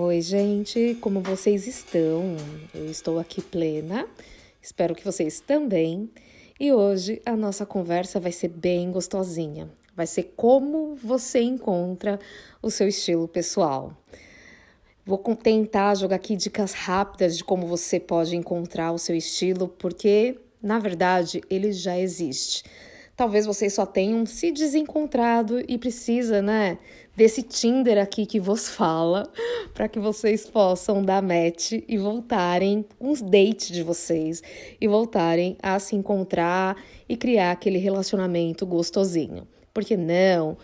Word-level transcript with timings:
Oi, 0.00 0.20
gente, 0.20 0.96
como 1.00 1.20
vocês 1.20 1.66
estão? 1.66 2.36
Eu 2.72 2.88
estou 2.88 3.18
aqui 3.18 3.42
plena, 3.42 4.06
espero 4.62 4.94
que 4.94 5.04
vocês 5.04 5.40
também. 5.40 6.08
E 6.60 6.72
hoje 6.72 7.20
a 7.26 7.36
nossa 7.36 7.66
conversa 7.66 8.20
vai 8.20 8.30
ser 8.30 8.46
bem 8.46 8.92
gostosinha. 8.92 9.68
Vai 9.96 10.06
ser 10.06 10.34
como 10.36 10.94
você 10.94 11.40
encontra 11.40 12.20
o 12.62 12.70
seu 12.70 12.86
estilo 12.86 13.26
pessoal. 13.26 13.92
Vou 15.04 15.18
tentar 15.34 15.96
jogar 15.96 16.14
aqui 16.14 16.36
dicas 16.36 16.74
rápidas 16.74 17.36
de 17.36 17.42
como 17.42 17.66
você 17.66 17.98
pode 17.98 18.36
encontrar 18.36 18.92
o 18.92 18.98
seu 19.00 19.16
estilo, 19.16 19.66
porque 19.66 20.38
na 20.62 20.78
verdade 20.78 21.42
ele 21.50 21.72
já 21.72 21.98
existe. 21.98 22.62
Talvez 23.16 23.46
vocês 23.46 23.74
só 23.74 23.84
tenham 23.84 24.24
se 24.24 24.52
desencontrado 24.52 25.60
e 25.66 25.76
precisa, 25.76 26.40
né, 26.40 26.78
desse 27.18 27.42
Tinder 27.42 27.98
aqui 27.98 28.24
que 28.24 28.38
vos 28.38 28.68
fala, 28.68 29.28
para 29.74 29.88
que 29.88 29.98
vocês 29.98 30.48
possam 30.48 31.02
dar 31.02 31.20
match 31.20 31.72
e 31.88 31.98
voltarem 31.98 32.86
uns 33.00 33.20
dates 33.20 33.72
de 33.72 33.82
vocês 33.82 34.40
e 34.80 34.86
voltarem 34.86 35.56
a 35.60 35.80
se 35.80 35.96
encontrar 35.96 36.76
e 37.08 37.16
criar 37.16 37.50
aquele 37.50 37.78
relacionamento 37.78 38.64
gostosinho. 38.64 39.48
Porque 39.74 39.96
não, 39.96 40.56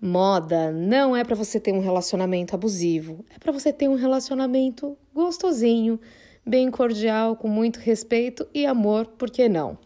moda 0.00 0.72
não 0.72 1.14
é 1.14 1.22
para 1.22 1.36
você 1.36 1.60
ter 1.60 1.72
um 1.72 1.80
relacionamento 1.80 2.54
abusivo, 2.54 3.22
é 3.36 3.38
para 3.38 3.52
você 3.52 3.70
ter 3.70 3.86
um 3.86 3.94
relacionamento 3.94 4.96
gostosinho, 5.14 6.00
bem 6.46 6.70
cordial, 6.70 7.36
com 7.36 7.46
muito 7.46 7.78
respeito 7.78 8.48
e 8.54 8.64
amor, 8.64 9.04
por 9.04 9.30
que 9.30 9.50
não? 9.50 9.76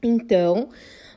Então, 0.00 0.68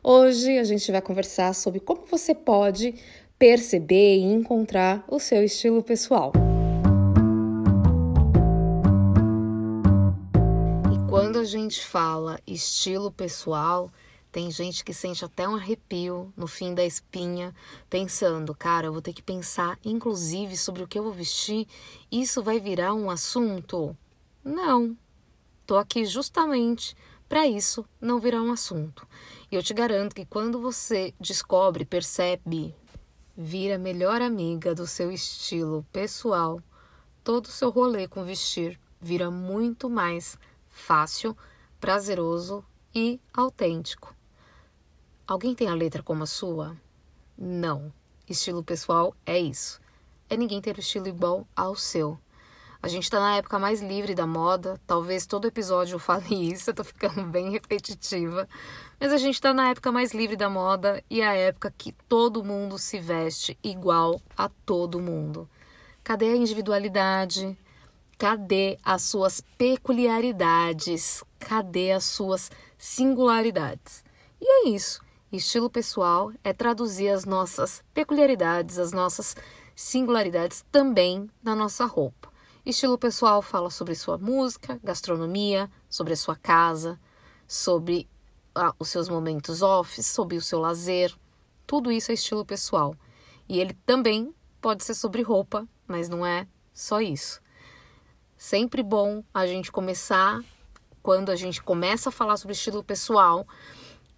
Hoje 0.04 0.58
a 0.58 0.64
gente 0.64 0.92
vai 0.92 1.00
conversar 1.00 1.54
sobre 1.54 1.80
como 1.80 2.08
você 2.08 2.34
pode 2.34 2.96
perceber 3.42 4.18
e 4.18 4.22
encontrar 4.22 5.04
o 5.08 5.20
seu 5.20 5.44
estilo 5.44 5.82
pessoal. 5.82 6.32
E 10.94 11.10
quando 11.10 11.40
a 11.40 11.44
gente 11.44 11.84
fala 11.84 12.40
estilo 12.46 13.12
pessoal, 13.12 13.90
tem 14.32 14.52
gente 14.52 14.84
que 14.84 14.94
sente 14.94 15.26
até 15.26 15.50
um 15.50 15.56
arrepio 15.56 16.32
no 16.38 16.46
fim 16.46 16.76
da 16.76 16.86
espinha, 16.86 17.52
pensando, 17.90 18.54
cara, 18.54 18.86
eu 18.86 18.94
vou 18.94 19.02
ter 19.02 19.12
que 19.12 19.24
pensar 19.24 19.76
inclusive 19.84 20.56
sobre 20.56 20.84
o 20.84 20.88
que 20.88 21.00
eu 21.00 21.04
vou 21.04 21.12
vestir, 21.12 21.66
isso 22.12 22.44
vai 22.44 22.60
virar 22.60 22.94
um 22.94 23.10
assunto? 23.10 23.98
Não. 24.44 24.96
Tô 25.66 25.78
aqui 25.78 26.06
justamente 26.06 26.96
para 27.28 27.48
isso 27.48 27.84
não 28.00 28.20
virar 28.20 28.44
um 28.44 28.52
assunto. 28.52 29.08
E 29.52 29.56
eu 29.56 29.64
te 29.64 29.74
garanto 29.74 30.14
que 30.14 30.26
quando 30.26 30.62
você 30.62 31.12
descobre, 31.20 31.86
percebe, 31.86 32.76
vira 33.42 33.78
melhor 33.78 34.22
amiga 34.22 34.76
do 34.76 34.86
seu 34.86 35.12
estilo 35.12 35.84
pessoal, 35.92 36.62
todo 37.24 37.46
o 37.46 37.52
seu 37.52 37.72
rolê 37.72 38.08
com 38.08 38.24
vestir 38.24 38.80
vira 39.00 39.32
muito 39.32 39.90
mais 39.90 40.38
fácil, 40.70 41.36
prazeroso 41.80 42.64
e 42.94 43.20
autêntico. 43.34 44.16
Alguém 45.26 45.56
tem 45.56 45.68
a 45.68 45.74
letra 45.74 46.04
como 46.04 46.24
a 46.24 46.28
sua? 46.28 46.78
Não. 47.36 47.92
Estilo 48.30 48.64
pessoal 48.64 49.16
é 49.26 49.40
isso. 49.40 49.82
É 50.30 50.38
ninguém 50.38 50.62
ter 50.62 50.78
o 50.78 50.80
estilo 50.80 51.08
igual 51.08 51.48
ao 51.56 51.76
seu. 51.76 52.20
A 52.84 52.88
gente 52.88 53.04
está 53.04 53.20
na 53.20 53.38
época 53.38 53.60
mais 53.60 53.80
livre 53.80 54.16
da 54.16 54.26
moda. 54.26 54.82
Talvez 54.88 55.28
todo 55.28 55.48
episódio 55.48 55.96
eu 55.96 56.00
fale 56.00 56.34
isso, 56.52 56.72
eu 56.72 56.74
tô 56.74 56.84
ficando 56.84 57.24
bem 57.24 57.52
repetitiva. 57.52 58.50
Mas 59.00 59.14
a 59.14 59.18
gente 59.18 59.36
está 59.36 59.54
na 59.54 59.70
época 59.70 59.92
mais 59.92 60.14
livre 60.14 60.36
da 60.36 60.50
moda 60.50 61.04
e 61.08 61.22
é 61.22 61.28
a 61.28 61.34
época 61.34 61.72
que 61.78 61.92
todo 62.10 62.44
mundo 62.44 62.80
se 62.80 62.98
veste 62.98 63.58
igual 63.64 64.20
a 64.36 64.50
todo 64.66 65.00
mundo. 65.00 65.48
Cadê 66.04 66.30
a 66.30 66.36
individualidade? 66.36 67.56
Cadê 68.18 68.80
as 68.84 69.04
suas 69.04 69.42
peculiaridades? 69.60 71.24
Cadê 71.38 71.92
as 71.92 72.06
suas 72.06 72.50
singularidades? 72.80 74.04
E 74.40 74.46
é 74.46 74.70
isso. 74.70 75.02
Estilo 75.32 75.70
pessoal 75.70 76.32
é 76.44 76.52
traduzir 76.52 77.10
as 77.10 77.26
nossas 77.26 77.84
peculiaridades, 77.94 78.80
as 78.80 78.92
nossas 78.92 79.36
singularidades 79.76 80.66
também 80.72 81.30
na 81.44 81.56
nossa 81.56 81.86
roupa. 81.86 82.31
Estilo 82.64 82.96
pessoal 82.96 83.42
fala 83.42 83.72
sobre 83.72 83.96
sua 83.96 84.20
música, 84.20 84.80
gastronomia, 84.84 85.68
sobre 85.90 86.14
a 86.14 86.16
sua 86.16 86.36
casa, 86.36 87.00
sobre 87.48 88.08
ah, 88.54 88.72
os 88.78 88.88
seus 88.90 89.10
momentos 89.10 89.64
off, 89.64 90.04
sobre 90.04 90.38
o 90.38 90.42
seu 90.42 90.60
lazer. 90.60 91.12
Tudo 91.66 91.92
isso 91.92 92.12
é 92.12 92.14
estilo 92.14 92.46
pessoal. 92.46 92.96
E 93.50 93.60
ele 93.60 93.74
também 93.84 94.32
pode 94.62 94.84
ser 94.84 94.94
sobre 94.94 95.24
roupa, 95.24 95.68
mas 95.88 96.08
não 96.08 96.24
é 96.24 96.48
só 96.72 97.02
isso. 97.02 97.42
Sempre 98.38 98.84
bom 98.84 99.24
a 99.34 99.48
gente 99.48 99.72
começar, 99.72 100.40
quando 101.02 101.32
a 101.32 101.36
gente 101.36 101.64
começa 101.64 102.10
a 102.10 102.12
falar 102.12 102.38
sobre 102.38 102.54
estilo 102.54 102.84
pessoal, 102.84 103.48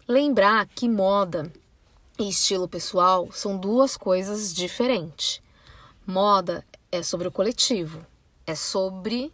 lembrar 0.06 0.68
que 0.68 0.90
moda 0.90 1.50
e 2.20 2.28
estilo 2.28 2.68
pessoal 2.68 3.32
são 3.32 3.58
duas 3.58 3.96
coisas 3.96 4.54
diferentes. 4.54 5.42
Moda 6.06 6.66
é 6.92 7.02
sobre 7.02 7.26
o 7.30 7.32
coletivo, 7.32 8.06
é 8.46 8.56
sobre 8.56 9.32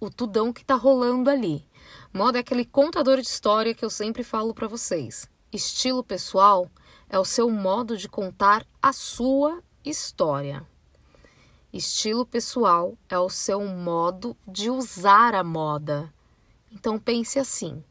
o 0.00 0.10
tudão 0.10 0.52
que 0.52 0.64
tá 0.64 0.74
rolando 0.74 1.30
ali. 1.30 1.64
Moda 2.12 2.38
é 2.38 2.40
aquele 2.40 2.64
contador 2.64 3.20
de 3.20 3.26
história 3.26 3.74
que 3.74 3.84
eu 3.84 3.90
sempre 3.90 4.22
falo 4.22 4.54
para 4.54 4.68
vocês. 4.68 5.28
Estilo 5.52 6.02
pessoal 6.02 6.70
é 7.08 7.18
o 7.18 7.24
seu 7.24 7.50
modo 7.50 7.96
de 7.96 8.08
contar 8.08 8.66
a 8.82 8.92
sua 8.92 9.62
história. 9.84 10.66
Estilo 11.72 12.24
pessoal 12.24 12.96
é 13.08 13.18
o 13.18 13.28
seu 13.28 13.64
modo 13.64 14.36
de 14.46 14.70
usar 14.70 15.34
a 15.34 15.44
moda. 15.44 16.12
Então 16.72 16.98
pense 16.98 17.38
assim: 17.38 17.82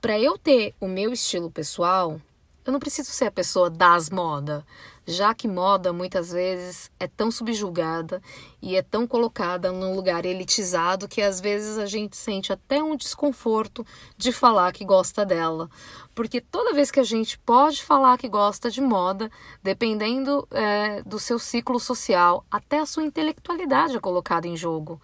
para 0.00 0.18
eu 0.18 0.38
ter 0.38 0.74
o 0.80 0.86
meu 0.86 1.12
estilo 1.12 1.50
pessoal, 1.50 2.20
eu 2.64 2.72
não 2.72 2.78
preciso 2.78 3.10
ser 3.10 3.26
a 3.26 3.32
pessoa 3.32 3.68
das 3.68 4.10
modas 4.10 4.62
já 5.06 5.34
que 5.34 5.48
moda 5.48 5.92
muitas 5.92 6.30
vezes 6.30 6.90
é 6.98 7.08
tão 7.08 7.30
subjugada 7.30 8.22
e 8.60 8.76
é 8.76 8.82
tão 8.82 9.06
colocada 9.06 9.72
num 9.72 9.94
lugar 9.94 10.24
elitizado 10.24 11.08
que 11.08 11.20
às 11.20 11.40
vezes 11.40 11.76
a 11.78 11.86
gente 11.86 12.16
sente 12.16 12.52
até 12.52 12.82
um 12.82 12.96
desconforto 12.96 13.84
de 14.16 14.32
falar 14.32 14.72
que 14.72 14.84
gosta 14.84 15.24
dela. 15.24 15.68
Porque 16.14 16.40
toda 16.40 16.74
vez 16.74 16.90
que 16.90 17.00
a 17.00 17.04
gente 17.04 17.38
pode 17.38 17.82
falar 17.82 18.16
que 18.16 18.28
gosta 18.28 18.70
de 18.70 18.80
moda, 18.80 19.30
dependendo 19.62 20.46
é, 20.50 21.02
do 21.02 21.18
seu 21.18 21.38
ciclo 21.38 21.80
social, 21.80 22.44
até 22.50 22.78
a 22.78 22.86
sua 22.86 23.02
intelectualidade 23.02 23.96
é 23.96 24.00
colocada 24.00 24.46
em 24.46 24.56
jogo. 24.56 25.00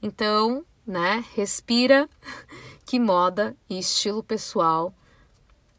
Então, 0.00 0.64
né, 0.86 1.24
respira 1.34 2.08
que 2.86 2.98
moda 2.98 3.54
e 3.68 3.78
estilo 3.78 4.22
pessoal 4.22 4.94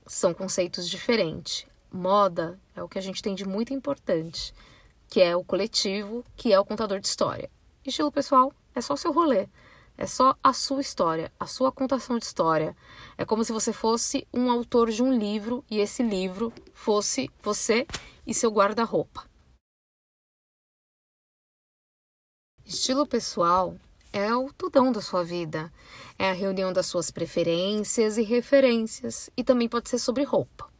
são 0.05 0.33
conceitos 0.33 0.87
diferentes 0.87 1.65
moda 1.93 2.59
é 2.75 2.81
o 2.81 2.89
que 2.89 2.97
a 2.97 3.01
gente 3.01 3.21
tem 3.21 3.35
de 3.35 3.45
muito 3.45 3.71
importante, 3.71 4.53
que 5.07 5.21
é 5.21 5.35
o 5.35 5.43
coletivo, 5.43 6.25
que 6.35 6.51
é 6.51 6.59
o 6.59 6.65
contador 6.65 6.99
de 6.99 7.07
história. 7.07 7.49
Estilo 7.85 8.11
pessoal 8.11 8.51
é 8.73 8.81
só 8.81 8.95
seu 8.95 9.11
rolê. 9.11 9.47
É 9.95 10.07
só 10.07 10.35
a 10.43 10.53
sua 10.53 10.81
história, 10.81 11.31
a 11.39 11.45
sua 11.45 11.71
contação 11.71 12.17
de 12.17 12.25
história. 12.25 12.75
É 13.15 13.23
como 13.23 13.43
se 13.43 13.53
você 13.53 13.71
fosse 13.71 14.27
um 14.33 14.49
autor 14.49 14.89
de 14.89 15.03
um 15.03 15.13
livro 15.15 15.63
e 15.69 15.77
esse 15.79 16.01
livro 16.01 16.51
fosse 16.73 17.29
você 17.43 17.85
e 18.25 18.33
seu 18.33 18.49
guarda-roupa. 18.49 19.23
Estilo 22.65 23.05
pessoal 23.05 23.75
é 24.11 24.33
o 24.33 24.51
tudão 24.51 24.91
da 24.91 25.01
sua 25.01 25.23
vida. 25.23 25.71
É 26.17 26.31
a 26.31 26.33
reunião 26.33 26.73
das 26.73 26.87
suas 26.87 27.11
preferências 27.11 28.17
e 28.17 28.23
referências. 28.23 29.29
E 29.37 29.43
também 29.43 29.69
pode 29.69 29.89
ser 29.89 29.99
sobre 29.99 30.23
roupa 30.23 30.72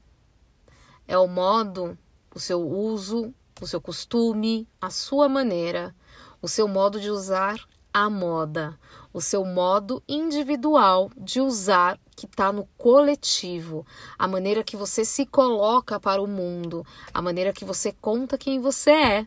é 1.08 1.18
o 1.18 1.28
modo, 1.28 1.98
o 2.34 2.40
seu 2.40 2.62
uso, 2.62 3.34
o 3.62 3.68
seu 3.68 3.80
costume, 3.80 4.68
a 4.82 4.90
sua 4.90 5.30
maneira, 5.30 5.96
o 6.42 6.48
seu 6.48 6.68
modo 6.68 7.00
de 7.00 7.10
usar 7.10 7.60
a 7.94 8.10
moda, 8.10 8.78
o 9.14 9.22
seu 9.22 9.46
modo 9.46 10.02
individual 10.08 11.12
de 11.16 11.40
usar 11.40 12.00
que 12.16 12.26
está 12.26 12.52
no 12.52 12.68
coletivo, 12.78 13.86
a 14.18 14.28
maneira 14.28 14.64
que 14.64 14.76
você 14.76 15.06
se 15.06 15.26
coloca 15.26 16.00
para 16.00 16.22
o 16.22 16.28
mundo, 16.28 16.86
a 17.14 17.22
maneira 17.22 17.54
que 17.54 17.64
você 17.64 17.92
conta 17.92 18.38
quem 18.38 18.60
você 18.60 18.92
é. 18.92 19.26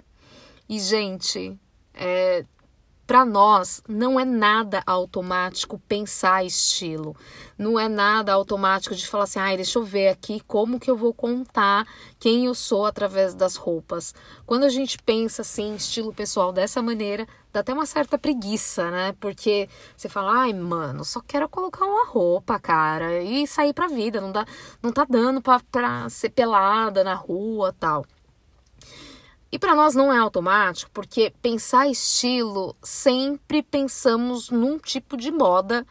E, 0.68 0.80
gente, 0.80 1.56
é, 1.94 2.44
para 3.06 3.24
nós 3.24 3.80
não 3.88 4.18
é 4.18 4.24
nada 4.24 4.82
automático 4.84 5.80
pensar 5.86 6.44
estilo. 6.44 7.16
Não 7.56 7.78
é 7.78 7.88
nada 7.88 8.32
automático 8.32 8.94
de 8.94 9.06
falar 9.06 9.24
assim, 9.24 9.38
ai, 9.38 9.54
ah, 9.54 9.56
deixa 9.56 9.78
eu 9.78 9.84
ver 9.84 10.08
aqui 10.08 10.40
como 10.40 10.80
que 10.80 10.90
eu 10.90 10.96
vou 10.96 11.14
contar 11.14 11.86
quem 12.18 12.46
eu 12.46 12.54
sou 12.54 12.84
através 12.84 13.34
das 13.34 13.56
roupas. 13.56 14.14
Quando 14.44 14.64
a 14.64 14.68
gente 14.68 14.98
pensa 14.98 15.42
assim, 15.42 15.76
estilo 15.76 16.12
pessoal 16.12 16.52
dessa 16.52 16.82
maneira, 16.82 17.26
dá 17.52 17.60
até 17.60 17.72
uma 17.72 17.86
certa 17.86 18.18
preguiça, 18.18 18.90
né? 18.90 19.14
Porque 19.20 19.68
você 19.96 20.08
fala, 20.08 20.40
ai, 20.40 20.52
mano, 20.52 21.04
só 21.04 21.20
quero 21.20 21.48
colocar 21.48 21.86
uma 21.86 22.06
roupa, 22.06 22.58
cara, 22.58 23.22
e 23.22 23.46
sair 23.46 23.72
pra 23.72 23.86
vida, 23.86 24.20
não 24.20 24.32
dá, 24.32 24.44
não 24.82 24.92
tá 24.92 25.06
dando 25.08 25.40
pra, 25.40 25.60
pra 25.70 26.08
ser 26.10 26.30
pelada 26.30 27.04
na 27.04 27.14
rua, 27.14 27.72
tal. 27.78 28.04
E 29.50 29.58
para 29.58 29.74
nós 29.74 29.94
não 29.94 30.12
é 30.12 30.18
automático, 30.18 30.90
porque 30.92 31.32
pensar 31.40 31.86
estilo 31.86 32.76
sempre 32.82 33.62
pensamos 33.62 34.50
num 34.50 34.78
tipo 34.78 35.16
de 35.16 35.30
moda 35.30 35.86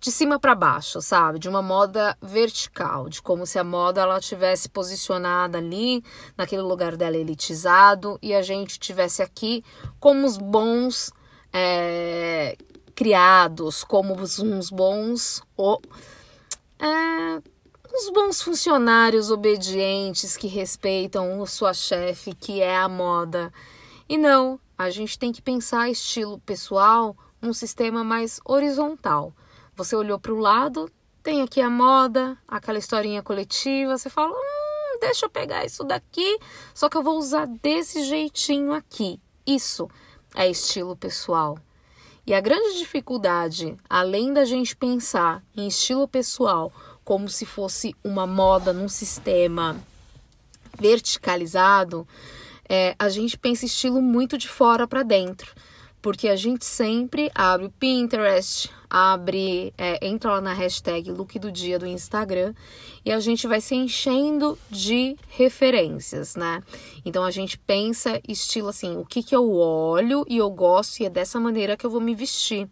de 0.00 0.12
cima 0.12 0.38
para 0.38 0.54
baixo, 0.54 1.00
sabe? 1.00 1.38
De 1.38 1.48
uma 1.48 1.62
moda 1.62 2.16
vertical, 2.22 3.08
de 3.08 3.20
como 3.20 3.44
se 3.46 3.58
a 3.58 3.64
moda 3.64 4.00
ela 4.00 4.20
tivesse 4.20 4.68
posicionada 4.68 5.58
ali, 5.58 6.04
naquele 6.36 6.62
lugar 6.62 6.96
dela 6.96 7.16
elitizado, 7.16 8.18
e 8.22 8.34
a 8.34 8.42
gente 8.42 8.78
tivesse 8.78 9.22
aqui 9.22 9.64
como 9.98 10.26
os 10.26 10.36
bons 10.36 11.10
é, 11.52 12.56
criados, 12.94 13.82
como 13.82 14.14
uns 14.14 14.70
bons. 14.70 15.42
Oh, 15.56 15.80
é, 16.78 17.42
os 17.92 18.10
bons 18.10 18.42
funcionários 18.42 19.30
obedientes 19.30 20.36
que 20.36 20.46
respeitam 20.46 21.44
sua 21.46 21.72
chefe, 21.72 22.34
que 22.34 22.60
é 22.60 22.76
a 22.76 22.88
moda. 22.88 23.52
E 24.08 24.16
não, 24.16 24.60
a 24.76 24.90
gente 24.90 25.18
tem 25.18 25.32
que 25.32 25.42
pensar 25.42 25.90
estilo 25.90 26.38
pessoal 26.40 27.16
num 27.40 27.52
sistema 27.52 28.04
mais 28.04 28.40
horizontal. 28.44 29.32
Você 29.74 29.96
olhou 29.96 30.18
para 30.18 30.32
o 30.32 30.38
lado, 30.38 30.90
tem 31.22 31.42
aqui 31.42 31.60
a 31.60 31.70
moda, 31.70 32.36
aquela 32.46 32.78
historinha 32.78 33.22
coletiva, 33.22 33.96
você 33.96 34.10
fala, 34.10 34.32
hum, 34.32 34.98
deixa 35.00 35.26
eu 35.26 35.30
pegar 35.30 35.64
isso 35.64 35.84
daqui, 35.84 36.38
só 36.74 36.88
que 36.88 36.96
eu 36.96 37.02
vou 37.02 37.18
usar 37.18 37.46
desse 37.46 38.04
jeitinho 38.04 38.72
aqui. 38.72 39.20
Isso 39.46 39.88
é 40.34 40.48
estilo 40.48 40.96
pessoal. 40.96 41.58
E 42.26 42.34
a 42.34 42.40
grande 42.40 42.76
dificuldade, 42.78 43.74
além 43.88 44.34
da 44.34 44.44
gente 44.44 44.76
pensar 44.76 45.42
em 45.56 45.66
estilo 45.66 46.06
pessoal 46.06 46.70
como 47.08 47.26
se 47.26 47.46
fosse 47.46 47.96
uma 48.04 48.26
moda 48.26 48.70
num 48.70 48.86
sistema 48.86 49.74
verticalizado, 50.78 52.06
é, 52.68 52.94
a 52.98 53.08
gente 53.08 53.38
pensa 53.38 53.64
estilo 53.64 54.02
muito 54.02 54.36
de 54.36 54.46
fora 54.46 54.86
para 54.86 55.02
dentro, 55.02 55.54
porque 56.02 56.28
a 56.28 56.36
gente 56.36 56.66
sempre 56.66 57.30
abre 57.34 57.64
o 57.64 57.70
Pinterest, 57.70 58.70
abre, 58.90 59.72
é, 59.78 60.06
entra 60.06 60.32
lá 60.32 60.40
na 60.42 60.52
hashtag 60.52 61.10
look 61.10 61.38
do 61.38 61.50
dia 61.50 61.78
do 61.78 61.86
Instagram 61.86 62.52
e 63.02 63.10
a 63.10 63.20
gente 63.20 63.46
vai 63.46 63.62
se 63.62 63.74
enchendo 63.74 64.58
de 64.68 65.16
referências, 65.30 66.36
né? 66.36 66.62
Então 67.06 67.24
a 67.24 67.30
gente 67.30 67.56
pensa 67.56 68.20
estilo 68.28 68.68
assim, 68.68 68.98
o 68.98 69.06
que 69.06 69.22
que 69.22 69.34
eu 69.34 69.50
olho 69.50 70.26
e 70.28 70.36
eu 70.36 70.50
gosto 70.50 71.00
e 71.00 71.06
é 71.06 71.10
dessa 71.10 71.40
maneira 71.40 71.74
que 71.74 71.86
eu 71.86 71.90
vou 71.90 72.02
me 72.02 72.14
vestir. 72.14 72.68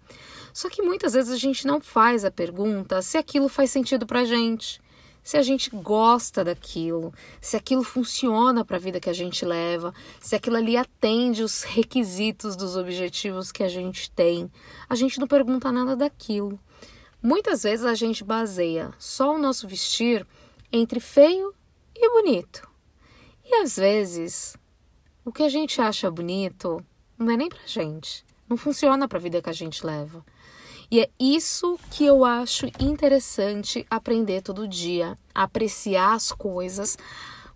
Só 0.57 0.71
que 0.71 0.81
muitas 0.81 1.13
vezes 1.13 1.31
a 1.31 1.37
gente 1.37 1.67
não 1.67 1.83
faz 1.83 2.25
a 2.25 2.31
pergunta 2.31 3.03
se 3.03 3.19
aquilo 3.19 3.47
faz 3.47 3.71
sentido 3.71 4.07
pra 4.07 4.25
gente, 4.25 4.81
se 5.23 5.37
a 5.37 5.43
gente 5.43 5.69
gosta 5.69 6.43
daquilo, 6.43 7.13
se 7.43 7.59
aquilo 7.59 7.83
funciona 7.83 8.65
para 8.65 8.79
a 8.79 8.81
vida 8.81 8.99
que 8.99 9.11
a 9.11 9.13
gente 9.13 9.45
leva, 9.45 9.93
se 10.19 10.35
aquilo 10.35 10.57
ali 10.57 10.75
atende 10.75 11.43
os 11.43 11.63
requisitos 11.63 12.57
dos 12.57 12.75
objetivos 12.75 13.53
que 13.53 13.63
a 13.63 13.69
gente 13.69 14.11
tem. 14.13 14.51
A 14.89 14.95
gente 14.95 15.21
não 15.21 15.27
pergunta 15.27 15.71
nada 15.71 15.95
daquilo. 15.95 16.59
Muitas 17.23 17.65
vezes 17.65 17.85
a 17.85 17.95
gente 17.95 18.25
baseia 18.25 18.95
só 18.99 19.35
o 19.35 19.39
nosso 19.39 19.69
vestir 19.69 20.27
entre 20.73 21.01
feio 21.01 21.55
e 21.95 22.09
bonito. 22.09 22.67
E 23.45 23.57
às 23.57 23.77
vezes, 23.77 24.57
o 25.23 25.31
que 25.31 25.43
a 25.43 25.51
gente 25.51 25.83
acha 25.83 26.11
bonito 26.11 26.83
não 27.19 27.31
é 27.31 27.37
nem 27.37 27.51
pra 27.51 27.67
gente, 27.67 28.25
não 28.49 28.57
funciona 28.57 29.07
para 29.07 29.19
a 29.19 29.21
vida 29.21 29.43
que 29.43 29.51
a 29.51 29.53
gente 29.53 29.85
leva. 29.85 30.25
E 30.91 31.01
é 31.01 31.09
isso 31.19 31.79
que 31.91 32.05
eu 32.05 32.25
acho 32.25 32.67
interessante 32.79 33.85
aprender 33.91 34.43
todo 34.43 34.69
dia, 34.69 35.19
apreciar 35.35 36.15
as 36.15 36.31
coisas, 36.31 36.97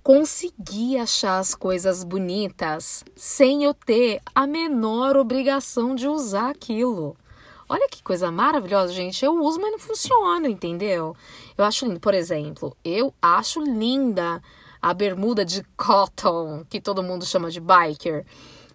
conseguir 0.02 0.98
achar 0.98 1.38
as 1.38 1.54
coisas 1.54 2.02
bonitas 2.02 3.04
sem 3.14 3.62
eu 3.64 3.72
ter 3.72 4.20
a 4.34 4.46
menor 4.46 5.16
obrigação 5.16 5.94
de 5.94 6.08
usar 6.08 6.50
aquilo. 6.50 7.16
Olha 7.68 7.88
que 7.88 8.02
coisa 8.02 8.32
maravilhosa, 8.32 8.92
gente. 8.92 9.24
Eu 9.24 9.40
uso, 9.40 9.60
mas 9.60 9.70
não 9.70 9.78
funciona, 9.78 10.48
entendeu? 10.48 11.14
Eu 11.56 11.64
acho 11.64 11.86
lindo. 11.86 12.00
Por 12.00 12.14
exemplo, 12.14 12.76
eu 12.84 13.14
acho 13.22 13.60
linda 13.60 14.42
a 14.82 14.92
bermuda 14.92 15.44
de 15.44 15.62
cotton, 15.76 16.64
que 16.68 16.80
todo 16.80 17.00
mundo 17.00 17.24
chama 17.24 17.48
de 17.48 17.60
biker 17.60 18.26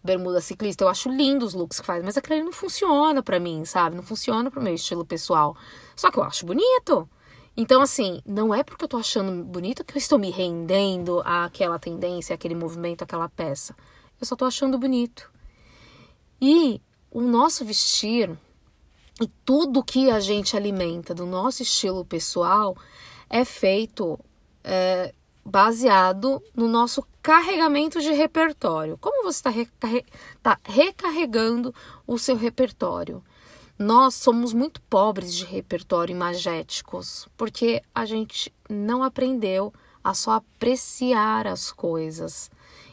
bermuda 0.06 0.40
ciclista, 0.40 0.84
eu 0.84 0.88
acho 0.88 1.10
lindo 1.10 1.46
os 1.46 1.54
looks 1.54 1.80
que 1.80 1.86
faz, 1.86 2.04
mas 2.04 2.16
aquele 2.16 2.44
não 2.44 2.52
funciona 2.52 3.22
para 3.24 3.40
mim, 3.40 3.66
sabe? 3.66 3.96
Não 3.96 4.04
funciona 4.04 4.50
pro 4.52 4.62
meu 4.62 4.74
estilo 4.74 5.04
pessoal. 5.04 5.58
Só 5.96 6.12
que 6.12 6.20
eu 6.20 6.24
acho 6.24 6.46
bonito. 6.46 7.10
Então, 7.58 7.82
assim, 7.82 8.22
não 8.26 8.54
é 8.54 8.64
porque 8.64 8.84
eu 8.84 8.90
tô 8.90 8.98
achando 8.98 9.44
bonito 9.44 9.84
que 9.84 9.96
eu 9.96 9.98
estou 9.98 10.20
me 10.20 10.30
rendendo 10.30 11.22
àquela 11.26 11.80
tendência, 11.80 12.36
àquele 12.36 12.54
movimento, 12.54 13.04
àquela 13.04 13.28
peça. 13.28 13.76
Eu 14.20 14.28
só 14.28 14.36
tô 14.36 14.46
achando 14.46 14.78
bonito. 14.78 15.32
E 16.42 16.82
o 17.10 17.22
nosso 17.22 17.66
vestir 17.66 18.38
e 19.22 19.28
tudo 19.46 19.84
que 19.84 20.10
a 20.12 20.20
gente 20.20 20.58
alimenta 20.58 21.14
do 21.14 21.26
nosso 21.26 21.64
estilo 21.64 22.04
pessoal 22.04 22.76
é 23.30 23.46
feito 23.46 24.20
é, 24.64 25.14
baseado 25.46 26.42
no 26.56 26.68
nosso 26.68 27.06
carregamento 27.22 28.02
de 28.02 28.12
repertório. 28.12 28.98
Como 28.98 29.24
você 29.24 29.38
está 29.38 29.50
recarre 29.52 30.06
tá 30.42 30.60
recarregando 30.64 31.74
o 32.08 32.18
seu 32.18 32.36
repertório? 32.36 33.24
Nós 33.78 34.16
somos 34.16 34.54
muito 34.54 34.82
pobres 34.84 35.34
de 35.34 35.46
repertório 35.46 36.14
imagéticos, 36.14 37.28
porque 37.38 37.84
a 37.94 38.06
gente 38.06 38.52
não 38.70 39.04
aprendeu 39.04 39.74
a 40.04 40.14
só 40.14 40.32
apreciar 40.32 41.46
as 41.46 41.72
coisas. 41.72 42.50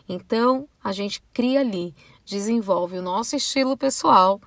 Então, 0.09 0.69
a 0.83 0.93
gente 0.93 1.23
cria 1.33 1.61
ali, 1.61 1.95
desenvolve 2.25 2.99
o 2.99 3.03
nosso 3.03 3.37
estilo 3.37 3.77
pessoal, 3.77 4.41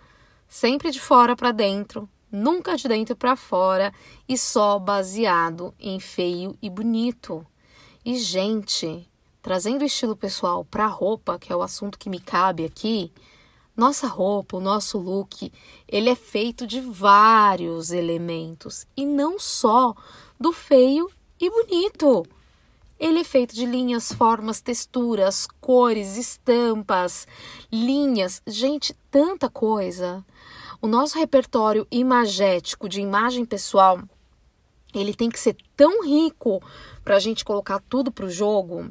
sempre 0.48 0.92
de 0.92 1.00
fora 1.00 1.36
para 1.36 1.52
dentro, 1.52 2.08
nunca 2.30 2.76
de 2.76 2.88
dentro 2.88 3.16
para 3.16 3.36
fora 3.36 3.94
e 4.28 4.38
só 4.38 4.78
baseado 4.78 5.74
em 5.80 6.00
feio 6.00 6.58
e 6.62 6.70
bonito. 6.70 7.46
E, 8.06 8.20
gente, 8.20 9.10
trazendo 9.42 9.82
o 9.82 9.86
estilo 9.86 10.16
pessoal 10.16 10.64
para 10.64 10.86
a 10.86 10.90
roupa, 10.90 11.40
que 11.40 11.52
é 11.52 11.56
o 11.56 11.64
assunto 11.64 11.98
que 11.98 12.08
me 12.08 12.20
cabe 12.20 12.64
aqui, 12.64 13.12
nossa 13.76 14.06
roupa, 14.06 14.58
o 14.58 14.62
nosso 14.62 15.00
look, 15.00 15.52
ele 15.88 16.12
é 16.12 16.16
feito 16.16 16.68
de 16.68 16.80
vários 16.80 17.90
elementos 17.90 18.86
e 18.96 19.08
não 19.08 19.40
só 19.40 19.96
do 20.40 20.54
feio 20.54 21.10
e 21.42 21.50
bonito. 21.50 22.24
Ele 23.00 23.22
é 23.22 23.24
feito 23.24 23.56
de 23.56 23.66
linhas, 23.66 24.14
formas, 24.14 24.62
texturas, 24.62 25.48
cores, 25.60 26.16
estampas, 26.16 27.28
linhas, 27.72 28.40
gente, 28.46 28.96
tanta 29.10 29.50
coisa. 29.50 30.24
O 30.80 30.86
nosso 30.86 31.18
repertório 31.18 31.88
imagético 31.90 32.88
de 32.88 33.02
imagem 33.02 33.46
pessoal, 33.46 34.00
ele 34.94 35.16
tem 35.16 35.28
que 35.28 35.40
ser 35.40 35.58
tão 35.76 36.06
rico 36.06 36.62
para 37.06 37.16
a 37.16 37.20
gente 37.20 37.46
colocar 37.46 37.80
tudo 37.88 38.12
para 38.12 38.26
o 38.26 38.30
jogo 38.30 38.90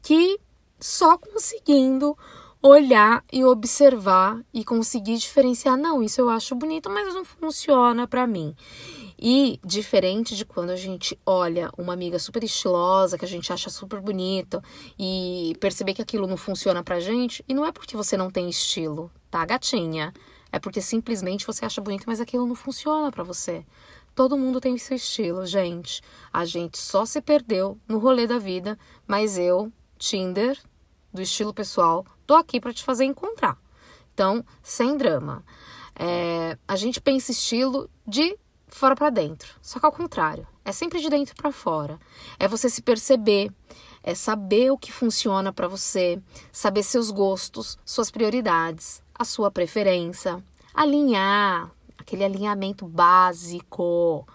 que 0.00 0.38
só 0.80 1.18
conseguindo 1.18 2.16
olhar 2.62 3.24
e 3.32 3.44
observar 3.44 4.40
e 4.54 4.64
conseguir 4.64 5.18
diferenciar, 5.18 5.76
não, 5.76 6.02
isso 6.02 6.20
eu 6.20 6.30
acho 6.30 6.54
bonito, 6.54 6.88
mas 6.88 7.14
não 7.14 7.24
funciona 7.24 8.06
para 8.06 8.26
mim. 8.26 8.54
E 9.20 9.58
diferente 9.64 10.36
de 10.36 10.44
quando 10.44 10.70
a 10.70 10.76
gente 10.76 11.18
olha 11.26 11.70
uma 11.76 11.92
amiga 11.92 12.18
super 12.20 12.44
estilosa, 12.44 13.18
que 13.18 13.24
a 13.24 13.28
gente 13.28 13.52
acha 13.52 13.68
super 13.68 14.00
bonita, 14.00 14.62
e 14.96 15.56
perceber 15.60 15.94
que 15.94 16.02
aquilo 16.02 16.26
não 16.26 16.36
funciona 16.36 16.84
pra 16.84 17.00
gente, 17.00 17.44
e 17.48 17.54
não 17.54 17.66
é 17.66 17.72
porque 17.72 17.96
você 17.96 18.16
não 18.16 18.30
tem 18.30 18.48
estilo, 18.48 19.10
tá, 19.28 19.44
gatinha? 19.44 20.12
É 20.50 20.58
porque 20.58 20.80
simplesmente 20.80 21.46
você 21.46 21.64
acha 21.64 21.80
bonito, 21.80 22.04
mas 22.06 22.20
aquilo 22.20 22.46
não 22.46 22.54
funciona 22.54 23.10
para 23.10 23.24
você. 23.24 23.64
Todo 24.18 24.36
mundo 24.36 24.60
tem 24.60 24.76
seu 24.76 24.96
estilo, 24.96 25.46
gente. 25.46 26.02
A 26.32 26.44
gente 26.44 26.76
só 26.76 27.06
se 27.06 27.20
perdeu 27.20 27.78
no 27.86 27.98
rolê 27.98 28.26
da 28.26 28.36
vida, 28.36 28.76
mas 29.06 29.38
eu, 29.38 29.72
Tinder, 29.96 30.58
do 31.14 31.22
estilo 31.22 31.54
pessoal, 31.54 32.04
tô 32.26 32.34
aqui 32.34 32.60
para 32.60 32.72
te 32.72 32.82
fazer 32.82 33.04
encontrar. 33.04 33.56
Então, 34.12 34.44
sem 34.60 34.96
drama. 34.96 35.44
É, 35.94 36.58
a 36.66 36.74
gente 36.74 37.00
pensa 37.00 37.30
estilo 37.30 37.88
de 38.04 38.36
fora 38.66 38.96
para 38.96 39.08
dentro, 39.08 39.54
só 39.62 39.78
que 39.78 39.86
ao 39.86 39.92
contrário, 39.92 40.44
é 40.64 40.72
sempre 40.72 41.00
de 41.00 41.08
dentro 41.08 41.36
para 41.36 41.52
fora. 41.52 41.96
É 42.40 42.48
você 42.48 42.68
se 42.68 42.82
perceber, 42.82 43.52
é 44.02 44.16
saber 44.16 44.72
o 44.72 44.78
que 44.78 44.90
funciona 44.90 45.52
para 45.52 45.68
você, 45.68 46.20
saber 46.50 46.82
seus 46.82 47.12
gostos, 47.12 47.78
suas 47.84 48.10
prioridades, 48.10 49.00
a 49.14 49.24
sua 49.24 49.48
preferência, 49.48 50.42
alinhar, 50.74 51.70
aquele 52.08 52.24
alinhamento 52.24 52.86
básico 52.86 54.26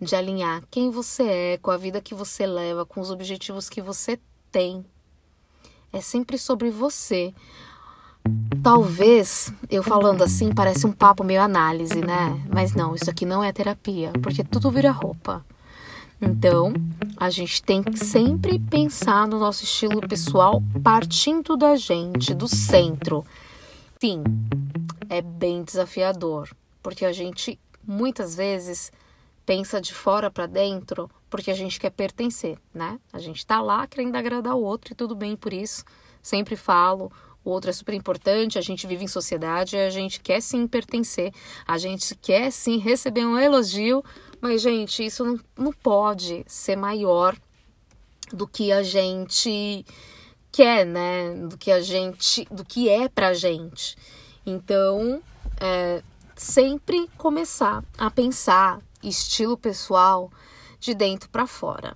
de 0.00 0.16
alinhar 0.16 0.62
quem 0.70 0.90
você 0.90 1.22
é 1.24 1.58
com 1.58 1.70
a 1.70 1.76
vida 1.76 2.00
que 2.00 2.14
você 2.14 2.46
leva, 2.46 2.86
com 2.86 3.00
os 3.00 3.10
objetivos 3.10 3.68
que 3.68 3.82
você 3.82 4.18
tem. 4.50 4.82
É 5.92 6.00
sempre 6.00 6.38
sobre 6.38 6.70
você. 6.70 7.34
Talvez 8.62 9.52
eu 9.68 9.82
falando 9.82 10.22
assim 10.22 10.54
parece 10.54 10.86
um 10.86 10.92
papo 10.92 11.22
meio 11.22 11.42
análise, 11.42 12.00
né? 12.00 12.42
Mas 12.50 12.74
não, 12.74 12.94
isso 12.94 13.10
aqui 13.10 13.26
não 13.26 13.44
é 13.44 13.52
terapia, 13.52 14.10
porque 14.22 14.42
tudo 14.42 14.70
vira 14.70 14.90
roupa. 14.90 15.44
Então, 16.20 16.72
a 17.16 17.30
gente 17.30 17.62
tem 17.62 17.82
que 17.82 17.96
sempre 17.96 18.58
pensar 18.58 19.28
no 19.28 19.38
nosso 19.38 19.64
estilo 19.64 20.00
pessoal 20.08 20.62
partindo 20.82 21.56
da 21.56 21.76
gente, 21.76 22.34
do 22.34 22.48
centro. 22.48 23.24
Sim, 24.00 24.24
é 25.08 25.22
bem 25.22 25.62
desafiador, 25.62 26.50
porque 26.88 27.04
a 27.04 27.12
gente 27.12 27.60
muitas 27.86 28.34
vezes 28.34 28.90
pensa 29.44 29.78
de 29.78 29.92
fora 29.92 30.30
para 30.30 30.46
dentro 30.46 31.10
porque 31.28 31.50
a 31.50 31.54
gente 31.54 31.78
quer 31.78 31.90
pertencer, 31.90 32.56
né? 32.72 32.98
A 33.12 33.18
gente 33.18 33.44
tá 33.44 33.60
lá 33.60 33.86
querendo 33.86 34.16
agradar 34.16 34.54
o 34.54 34.62
outro 34.62 34.94
e 34.94 34.96
tudo 34.96 35.14
bem 35.14 35.36
por 35.36 35.52
isso. 35.52 35.84
Sempre 36.22 36.56
falo, 36.56 37.12
o 37.44 37.50
outro 37.50 37.68
é 37.68 37.74
super 37.74 37.92
importante, 37.92 38.56
a 38.58 38.62
gente 38.62 38.86
vive 38.86 39.04
em 39.04 39.06
sociedade, 39.06 39.76
a 39.76 39.90
gente 39.90 40.18
quer 40.18 40.40
sim 40.40 40.66
pertencer, 40.66 41.30
a 41.66 41.76
gente 41.76 42.14
quer 42.14 42.50
sim 42.50 42.78
receber 42.78 43.26
um 43.26 43.38
elogio, 43.38 44.02
mas, 44.40 44.62
gente, 44.62 45.04
isso 45.04 45.22
não, 45.26 45.38
não 45.58 45.72
pode 45.74 46.42
ser 46.46 46.74
maior 46.74 47.36
do 48.32 48.48
que 48.48 48.72
a 48.72 48.82
gente 48.82 49.84
quer, 50.50 50.86
né? 50.86 51.34
Do 51.34 51.58
que 51.58 51.70
a 51.70 51.82
gente, 51.82 52.46
do 52.50 52.64
que 52.64 52.88
é 52.88 53.10
pra 53.10 53.34
gente. 53.34 53.94
Então, 54.46 55.22
é, 55.60 56.02
sempre 56.38 57.08
começar 57.16 57.84
a 57.96 58.10
pensar 58.10 58.80
estilo 59.02 59.56
pessoal 59.56 60.30
de 60.78 60.94
dentro 60.94 61.28
para 61.28 61.46
fora. 61.46 61.94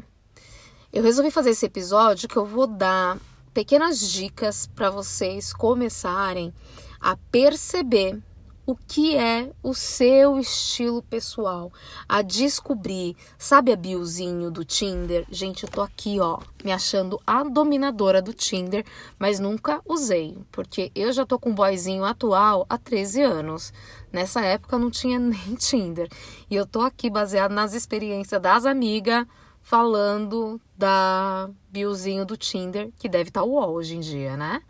Eu 0.93 1.03
resolvi 1.03 1.31
fazer 1.31 1.51
esse 1.51 1.67
episódio 1.67 2.29
que 2.29 2.37
eu 2.37 2.45
vou 2.45 2.67
dar 2.67 3.19
pequenas 3.55 4.01
dicas 4.01 4.67
para 4.67 4.91
vocês 4.91 5.53
começarem 5.53 6.53
a 7.01 7.17
perceber 7.31 8.21
o 8.65 8.77
que 8.77 9.17
é 9.17 9.51
o 9.63 9.75
seu 9.75 10.39
estilo 10.39 11.03
pessoal, 11.03 11.73
a 12.09 12.23
descobrir. 12.23 13.17
Sabe 13.37 13.73
a 13.73 13.77
biozinho 13.77 14.51
do 14.51 14.65
Tinder? 14.65 15.27
Gente, 15.31 15.65
eu 15.65 15.71
tô 15.71 15.81
aqui, 15.81 16.21
ó, 16.21 16.39
me 16.65 16.73
achando 16.73 17.21
a 17.27 17.43
dominadora 17.43 18.23
do 18.23 18.33
Tinder, 18.33 18.85
mas 19.19 19.41
nunca 19.41 19.81
usei, 19.85 20.39
porque 20.53 20.93
eu 20.95 21.13
já 21.13 21.27
tô 21.27 21.39
com 21.39 21.51
o 21.51 21.55
boyzinho 21.55 22.05
atual 22.05 22.65
há 22.69 22.79
13 22.79 23.23
anos. 23.23 23.73
Nessa 24.13 24.43
época 24.43 24.79
não 24.79 24.91
tinha 24.91 25.19
nem 25.21 25.55
Tinder. 25.57 26.09
E 26.49 26.55
eu 26.55 26.67
tô 26.67 26.83
aqui 26.83 27.11
baseado 27.11 27.53
nas 27.53 27.75
experiências 27.75 28.41
das 28.41 28.65
amigas 28.65 29.27
falando 29.63 30.61
da 30.77 31.49
biozinho 31.71 32.25
do 32.25 32.37
Tinder, 32.37 32.91
que 32.99 33.09
deve 33.09 33.31
estar 33.31 33.43
tá 33.43 33.47
hoje 33.47 33.97
em 33.97 34.01
dia, 34.01 34.37
né? 34.37 34.63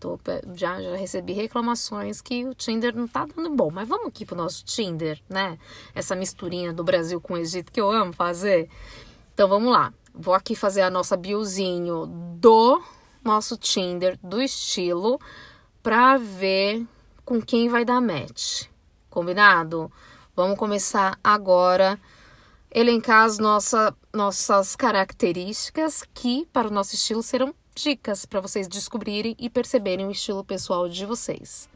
Tô, 0.00 0.18
já, 0.54 0.80
já 0.80 0.96
recebi 0.96 1.32
reclamações 1.32 2.20
que 2.20 2.44
o 2.44 2.54
Tinder 2.54 2.94
não 2.94 3.08
tá 3.08 3.26
dando 3.26 3.50
bom. 3.50 3.70
Mas 3.70 3.88
vamos 3.88 4.06
aqui 4.06 4.24
pro 4.24 4.36
nosso 4.36 4.64
Tinder, 4.64 5.20
né? 5.28 5.58
Essa 5.94 6.14
misturinha 6.14 6.72
do 6.72 6.84
Brasil 6.84 7.20
com 7.20 7.34
o 7.34 7.38
Egito 7.38 7.72
que 7.72 7.80
eu 7.80 7.90
amo 7.90 8.12
fazer. 8.12 8.68
Então 9.34 9.48
vamos 9.48 9.72
lá. 9.72 9.92
Vou 10.14 10.34
aqui 10.34 10.54
fazer 10.54 10.82
a 10.82 10.90
nossa 10.90 11.16
biozinho 11.16 12.06
do 12.38 12.82
nosso 13.24 13.56
Tinder, 13.56 14.18
do 14.22 14.40
estilo, 14.40 15.20
pra 15.82 16.16
ver 16.16 16.86
com 17.24 17.40
quem 17.40 17.68
vai 17.68 17.84
dar 17.84 18.00
match. 18.00 18.64
Combinado? 19.10 19.92
Vamos 20.34 20.58
começar 20.58 21.18
agora 21.22 21.98
elencar 22.70 23.24
as 23.24 23.38
nossa, 23.38 23.94
nossas 24.12 24.76
características 24.76 26.04
que, 26.14 26.46
para 26.52 26.68
o 26.68 26.70
nosso 26.70 26.94
estilo, 26.94 27.22
serão 27.22 27.54
dicas 27.80 28.26
para 28.26 28.40
vocês 28.40 28.68
descobrirem 28.68 29.34
e 29.38 29.48
perceberem 29.48 30.06
o 30.06 30.10
estilo 30.10 30.44
pessoal 30.44 30.88
de 30.88 31.06
vocês. 31.06 31.68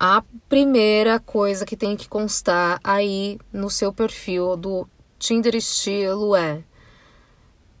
A 0.00 0.22
primeira 0.48 1.18
coisa 1.18 1.66
que 1.66 1.76
tem 1.76 1.96
que 1.96 2.08
constar 2.08 2.80
aí 2.84 3.38
no 3.52 3.68
seu 3.68 3.92
perfil 3.92 4.56
do 4.56 4.88
Tinder 5.18 5.56
estilo 5.56 6.36
é: 6.36 6.62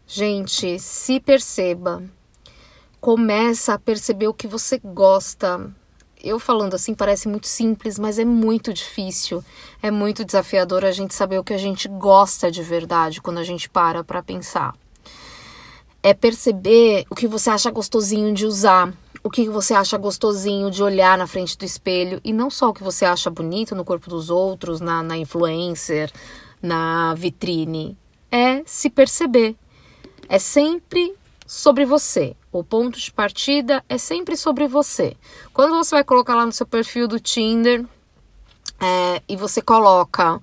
gente, 0.06 0.78
se 0.78 1.20
perceba. 1.20 2.02
Começa 3.00 3.74
a 3.74 3.78
perceber 3.78 4.26
o 4.26 4.34
que 4.34 4.48
você 4.48 4.80
gosta, 4.82 5.72
eu 6.28 6.38
falando 6.38 6.74
assim 6.74 6.94
parece 6.94 7.28
muito 7.28 7.46
simples, 7.46 7.98
mas 7.98 8.18
é 8.18 8.24
muito 8.24 8.72
difícil, 8.72 9.42
é 9.82 9.90
muito 9.90 10.24
desafiador 10.24 10.84
a 10.84 10.92
gente 10.92 11.14
saber 11.14 11.38
o 11.38 11.44
que 11.44 11.54
a 11.54 11.58
gente 11.58 11.88
gosta 11.88 12.50
de 12.50 12.62
verdade 12.62 13.20
quando 13.20 13.38
a 13.38 13.44
gente 13.44 13.68
para 13.68 14.04
para 14.04 14.22
pensar. 14.22 14.74
É 16.02 16.14
perceber 16.14 17.04
o 17.10 17.14
que 17.14 17.26
você 17.26 17.50
acha 17.50 17.70
gostosinho 17.70 18.32
de 18.32 18.46
usar, 18.46 18.92
o 19.22 19.30
que 19.30 19.48
você 19.48 19.74
acha 19.74 19.98
gostosinho 19.98 20.70
de 20.70 20.82
olhar 20.82 21.18
na 21.18 21.26
frente 21.26 21.56
do 21.56 21.64
espelho 21.64 22.20
e 22.22 22.32
não 22.32 22.50
só 22.50 22.68
o 22.68 22.74
que 22.74 22.82
você 22.82 23.04
acha 23.04 23.30
bonito 23.30 23.74
no 23.74 23.84
corpo 23.84 24.08
dos 24.08 24.30
outros, 24.30 24.80
na, 24.80 25.02
na 25.02 25.16
influencer, 25.16 26.12
na 26.62 27.14
vitrine. 27.14 27.96
É 28.30 28.62
se 28.64 28.90
perceber. 28.90 29.56
É 30.28 30.38
sempre 30.38 31.14
sobre 31.46 31.84
você. 31.84 32.36
O 32.58 32.64
ponto 32.64 32.98
de 32.98 33.12
partida 33.12 33.84
é 33.88 33.96
sempre 33.96 34.36
sobre 34.36 34.66
você. 34.66 35.16
Quando 35.52 35.76
você 35.76 35.94
vai 35.94 36.02
colocar 36.02 36.34
lá 36.34 36.44
no 36.44 36.50
seu 36.50 36.66
perfil 36.66 37.06
do 37.06 37.20
Tinder 37.20 37.86
é, 38.80 39.22
e 39.28 39.36
você 39.36 39.62
coloca, 39.62 40.40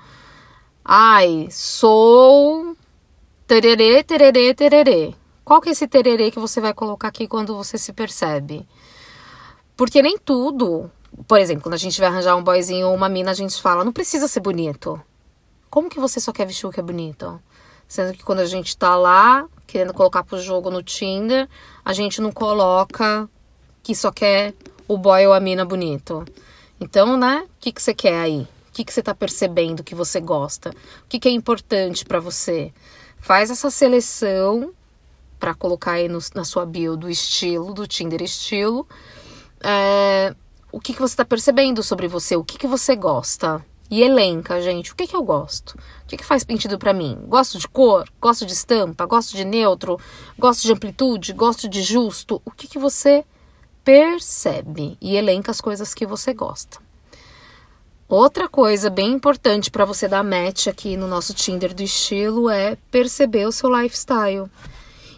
ai, 0.84 1.50
sou 1.52 2.74
tererê, 3.46 4.02
tererê, 4.02 4.54
tererê. 4.54 5.14
Qual 5.44 5.60
que 5.60 5.68
é 5.68 5.72
esse 5.74 5.90
tererê 5.90 6.32
que 6.32 6.40
você 6.40 6.62
vai 6.62 6.74
colocar 6.74 7.10
aqui 7.10 7.28
quando 7.28 7.54
você 7.54 7.78
se 7.78 7.92
percebe? 7.92 8.66
Porque 9.76 10.02
nem 10.02 10.18
tudo, 10.18 10.90
por 11.28 11.38
exemplo, 11.38 11.64
quando 11.64 11.74
a 11.74 11.78
gente 11.78 12.00
vai 12.00 12.08
arranjar 12.08 12.38
um 12.38 12.44
boyzinho 12.46 12.88
ou 12.88 12.96
uma 12.96 13.10
mina, 13.10 13.32
a 13.32 13.34
gente 13.34 13.62
fala, 13.62 13.84
não 13.84 13.92
precisa 13.92 14.26
ser 14.30 14.40
bonito. 14.40 15.02
Como 15.70 15.90
que 15.90 16.00
você 16.00 16.22
só 16.22 16.32
quer 16.32 16.48
vestir 16.48 16.66
o 16.66 16.72
que 16.72 16.80
é 16.80 16.84
bonito? 16.84 17.42
Sendo 17.96 18.12
que 18.12 18.26
quando 18.26 18.40
a 18.40 18.46
gente 18.46 18.76
tá 18.76 18.94
lá, 18.94 19.48
querendo 19.66 19.94
colocar 19.94 20.22
pro 20.22 20.38
jogo 20.38 20.70
no 20.70 20.84
Tinder, 20.84 21.48
a 21.86 21.94
gente 21.94 22.20
não 22.20 22.30
coloca 22.30 23.30
que 23.82 23.96
só 23.96 24.12
quer 24.12 24.54
o 24.86 24.98
boy 24.98 25.26
ou 25.26 25.32
a 25.32 25.40
mina 25.40 25.64
bonito. 25.64 26.26
Então, 26.78 27.16
né? 27.16 27.46
O 27.48 27.50
que, 27.58 27.72
que 27.72 27.82
você 27.82 27.94
quer 27.94 28.18
aí? 28.18 28.42
O 28.68 28.74
que, 28.74 28.84
que 28.84 28.92
você 28.92 29.02
tá 29.02 29.16
percebendo 29.16 29.82
que 29.82 29.96
você 29.96 30.20
gosta? 30.20 30.72
O 30.72 31.08
que, 31.08 31.18
que 31.18 31.30
é 31.30 31.32
importante 31.32 32.04
para 32.04 32.20
você? 32.20 32.74
Faz 33.18 33.50
essa 33.50 33.70
seleção 33.70 34.74
para 35.40 35.56
colocar 35.56 35.94
aí 35.94 36.10
no, 36.10 36.20
na 36.34 36.44
sua 36.44 36.66
bio 36.66 36.98
do 36.98 37.10
estilo, 37.10 37.74
do 37.74 37.88
Tinder 37.88 38.22
estilo. 38.22 38.86
É, 39.64 40.36
o 40.70 40.82
que, 40.82 40.94
que 40.94 41.00
você 41.00 41.16
tá 41.16 41.24
percebendo 41.24 41.82
sobre 41.82 42.10
você? 42.10 42.36
O 42.36 42.44
que, 42.44 42.58
que 42.58 42.68
você 42.68 42.94
gosta? 42.94 43.66
E 43.90 44.02
elenca, 44.02 44.62
gente, 44.62 44.92
o 44.92 44.96
que, 44.96 45.08
que 45.08 45.16
eu 45.16 45.24
gosto? 45.24 45.72
O 46.04 46.08
que, 46.08 46.18
que 46.18 46.26
faz 46.26 46.44
sentido 46.44 46.78
para 46.78 46.94
mim? 46.94 47.18
Gosto 47.28 47.58
de 47.60 47.68
cor? 47.68 48.10
Gosto 48.20 48.46
de 48.46 48.54
estampa? 48.54 49.06
Gosto 49.06 49.36
de 49.36 49.46
neutro? 49.46 50.00
Gosto 50.38 50.64
de 50.64 50.74
amplitude? 50.74 51.34
Gosto 51.34 51.70
de 51.70 51.82
justo? 51.82 52.42
O 52.44 52.52
que, 52.52 52.68
que 52.68 52.80
você 52.80 53.24
percebe 53.86 54.98
e 55.00 55.16
elenca 55.16 55.52
as 55.52 55.62
coisas 55.62 55.94
que 55.94 56.08
você 56.08 56.34
gosta. 56.34 56.80
Outra 58.10 58.50
coisa 58.50 58.90
bem 58.90 59.14
importante 59.14 59.70
para 59.70 59.86
você 59.86 60.08
dar 60.08 60.24
match 60.24 60.68
aqui 60.68 60.98
no 60.98 61.08
nosso 61.08 61.36
Tinder 61.36 61.74
do 61.74 61.84
estilo 61.84 62.50
é 62.50 62.78
perceber 62.90 63.46
o 63.48 63.52
seu 63.52 63.70
lifestyle. 63.70 64.50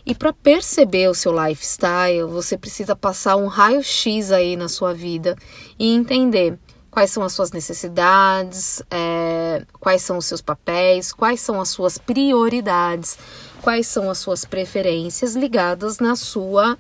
E 0.06 0.14
para 0.14 0.32
perceber 0.34 1.10
o 1.10 1.14
seu 1.14 1.34
lifestyle, 1.34 2.24
você 2.30 2.58
precisa 2.58 2.96
passar 2.96 3.38
um 3.38 3.48
raio-x 3.48 4.32
aí 4.32 4.56
na 4.56 4.70
sua 4.70 4.94
vida 4.94 5.36
e 5.80 5.94
entender 5.94 6.58
quais 6.98 7.12
são 7.12 7.22
as 7.22 7.34
suas 7.34 7.52
necessidades, 7.52 8.82
é, 8.90 9.64
quais 9.80 10.02
são 10.02 10.18
os 10.18 10.26
seus 10.26 10.42
papéis, 10.42 11.14
quais 11.14 11.40
são 11.40 11.62
as 11.62 11.70
suas 11.70 12.00
prioridades, 12.00 13.20
quais 13.62 13.86
são 13.86 14.10
as 14.10 14.18
suas 14.18 14.44
preferências 14.46 15.36
ligadas 15.36 16.00
na 16.00 16.16
sua, 16.16 16.76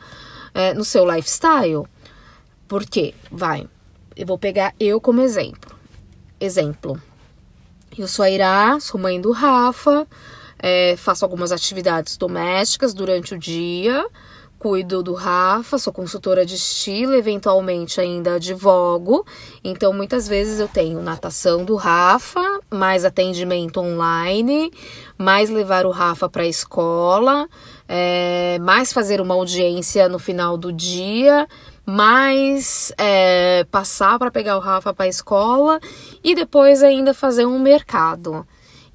é, 0.55 0.73
no 0.73 0.83
seu 0.83 1.05
lifestyle. 1.05 1.83
Por 2.67 2.83
quê? 2.83 3.13
Vai, 3.31 3.69
eu 4.15 4.25
vou 4.25 4.39
pegar 4.39 4.73
eu 4.79 4.99
como 4.99 5.21
exemplo. 5.21 5.77
Exemplo, 6.39 6.99
eu 7.95 8.07
sou 8.07 8.25
a 8.25 8.31
Irá, 8.31 8.79
sou 8.79 8.99
mãe 8.99 9.21
do 9.21 9.31
Rafa, 9.31 10.07
é, 10.57 10.95
faço 10.97 11.25
algumas 11.25 11.51
atividades 11.51 12.17
domésticas 12.17 12.91
durante 12.91 13.35
o 13.35 13.37
dia, 13.37 14.03
cuido 14.59 15.03
do 15.03 15.13
Rafa, 15.13 15.77
sou 15.77 15.93
consultora 15.93 16.45
de 16.45 16.55
estilo, 16.55 17.13
eventualmente 17.13 18.01
ainda 18.01 18.35
advogo. 18.35 19.25
Então, 19.63 19.93
muitas 19.93 20.27
vezes 20.27 20.59
eu 20.59 20.67
tenho 20.67 21.01
natação 21.01 21.63
do 21.63 21.75
Rafa, 21.75 22.41
mais 22.69 23.05
atendimento 23.05 23.79
online, 23.79 24.71
mais 25.17 25.49
levar 25.49 25.85
o 25.85 25.91
Rafa 25.91 26.27
para 26.27 26.43
a 26.43 26.47
escola, 26.47 27.47
é, 27.87 28.57
mais 28.59 28.91
fazer 28.91 29.21
uma 29.21 29.35
audiência 29.35 30.09
no 30.09 30.19
final 30.19 30.57
do 30.57 30.73
dia, 30.73 31.47
mais 31.85 32.91
é, 32.97 33.65
passar 33.71 34.19
para 34.19 34.31
pegar 34.31 34.57
o 34.57 34.59
Rafa 34.59 34.93
para 34.93 35.05
a 35.05 35.09
escola 35.09 35.79
e 36.23 36.35
depois 36.35 36.83
ainda 36.83 37.13
fazer 37.13 37.45
um 37.45 37.59
mercado. 37.59 38.45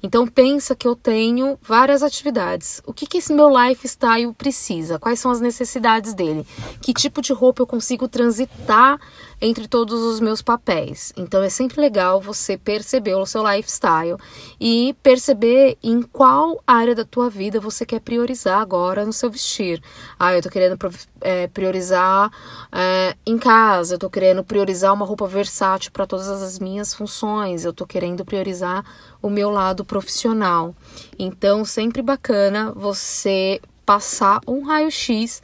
Então 0.05 0.27
pensa 0.27 0.75
que 0.75 0.85
eu 0.85 0.97
tenho 0.97 1.57
várias 1.61 2.03
atividades. 2.03 2.81
O 2.85 2.93
que, 2.93 3.07
que 3.07 3.19
esse 3.19 3.31
meu 3.31 3.47
lifestyle 3.49 4.33
precisa? 4.33 4.99
Quais 4.99 5.17
são 5.17 5.31
as 5.31 5.39
necessidades 5.39 6.13
dele? 6.13 6.45
Que 6.81 6.93
tipo 6.93 7.21
de 7.21 7.31
roupa 7.31 7.61
eu 7.61 7.67
consigo 7.67 8.05
transitar 8.05 8.99
entre 9.43 9.67
todos 9.67 10.01
os 10.01 10.21
meus 10.21 10.41
papéis? 10.41 11.11
Então 11.17 11.43
é 11.43 11.49
sempre 11.49 11.81
legal 11.81 12.21
você 12.21 12.57
perceber 12.57 13.13
o 13.15 13.25
seu 13.25 13.43
lifestyle 13.45 14.15
e 14.59 14.95
perceber 15.03 15.77
em 15.83 16.01
qual 16.01 16.63
área 16.65 16.95
da 16.95 17.03
tua 17.03 17.29
vida 17.29 17.59
você 17.59 17.85
quer 17.85 17.99
priorizar 17.99 18.61
agora 18.61 19.05
no 19.05 19.11
seu 19.11 19.29
vestir. 19.29 19.83
Ah, 20.17 20.33
eu 20.33 20.41
tô 20.41 20.49
querendo 20.49 20.77
é, 21.19 21.47
priorizar 21.47 22.31
é, 22.71 23.17
em 23.25 23.37
casa, 23.37 23.95
eu 23.95 23.99
tô 23.99 24.09
querendo 24.09 24.45
priorizar 24.45 24.93
uma 24.93 25.05
roupa 25.05 25.27
versátil 25.27 25.91
para 25.91 26.07
todas 26.07 26.29
as 26.29 26.57
minhas 26.57 26.93
funções, 26.93 27.65
eu 27.65 27.73
tô 27.73 27.85
querendo 27.85 28.23
priorizar 28.23 28.85
o 29.21 29.29
meu 29.29 29.49
lado 29.49 29.83
profissional. 29.83 30.73
Então, 31.19 31.65
sempre 31.65 32.01
bacana 32.01 32.71
você 32.73 33.59
passar 33.85 34.39
um 34.47 34.63
raio-x 34.63 35.41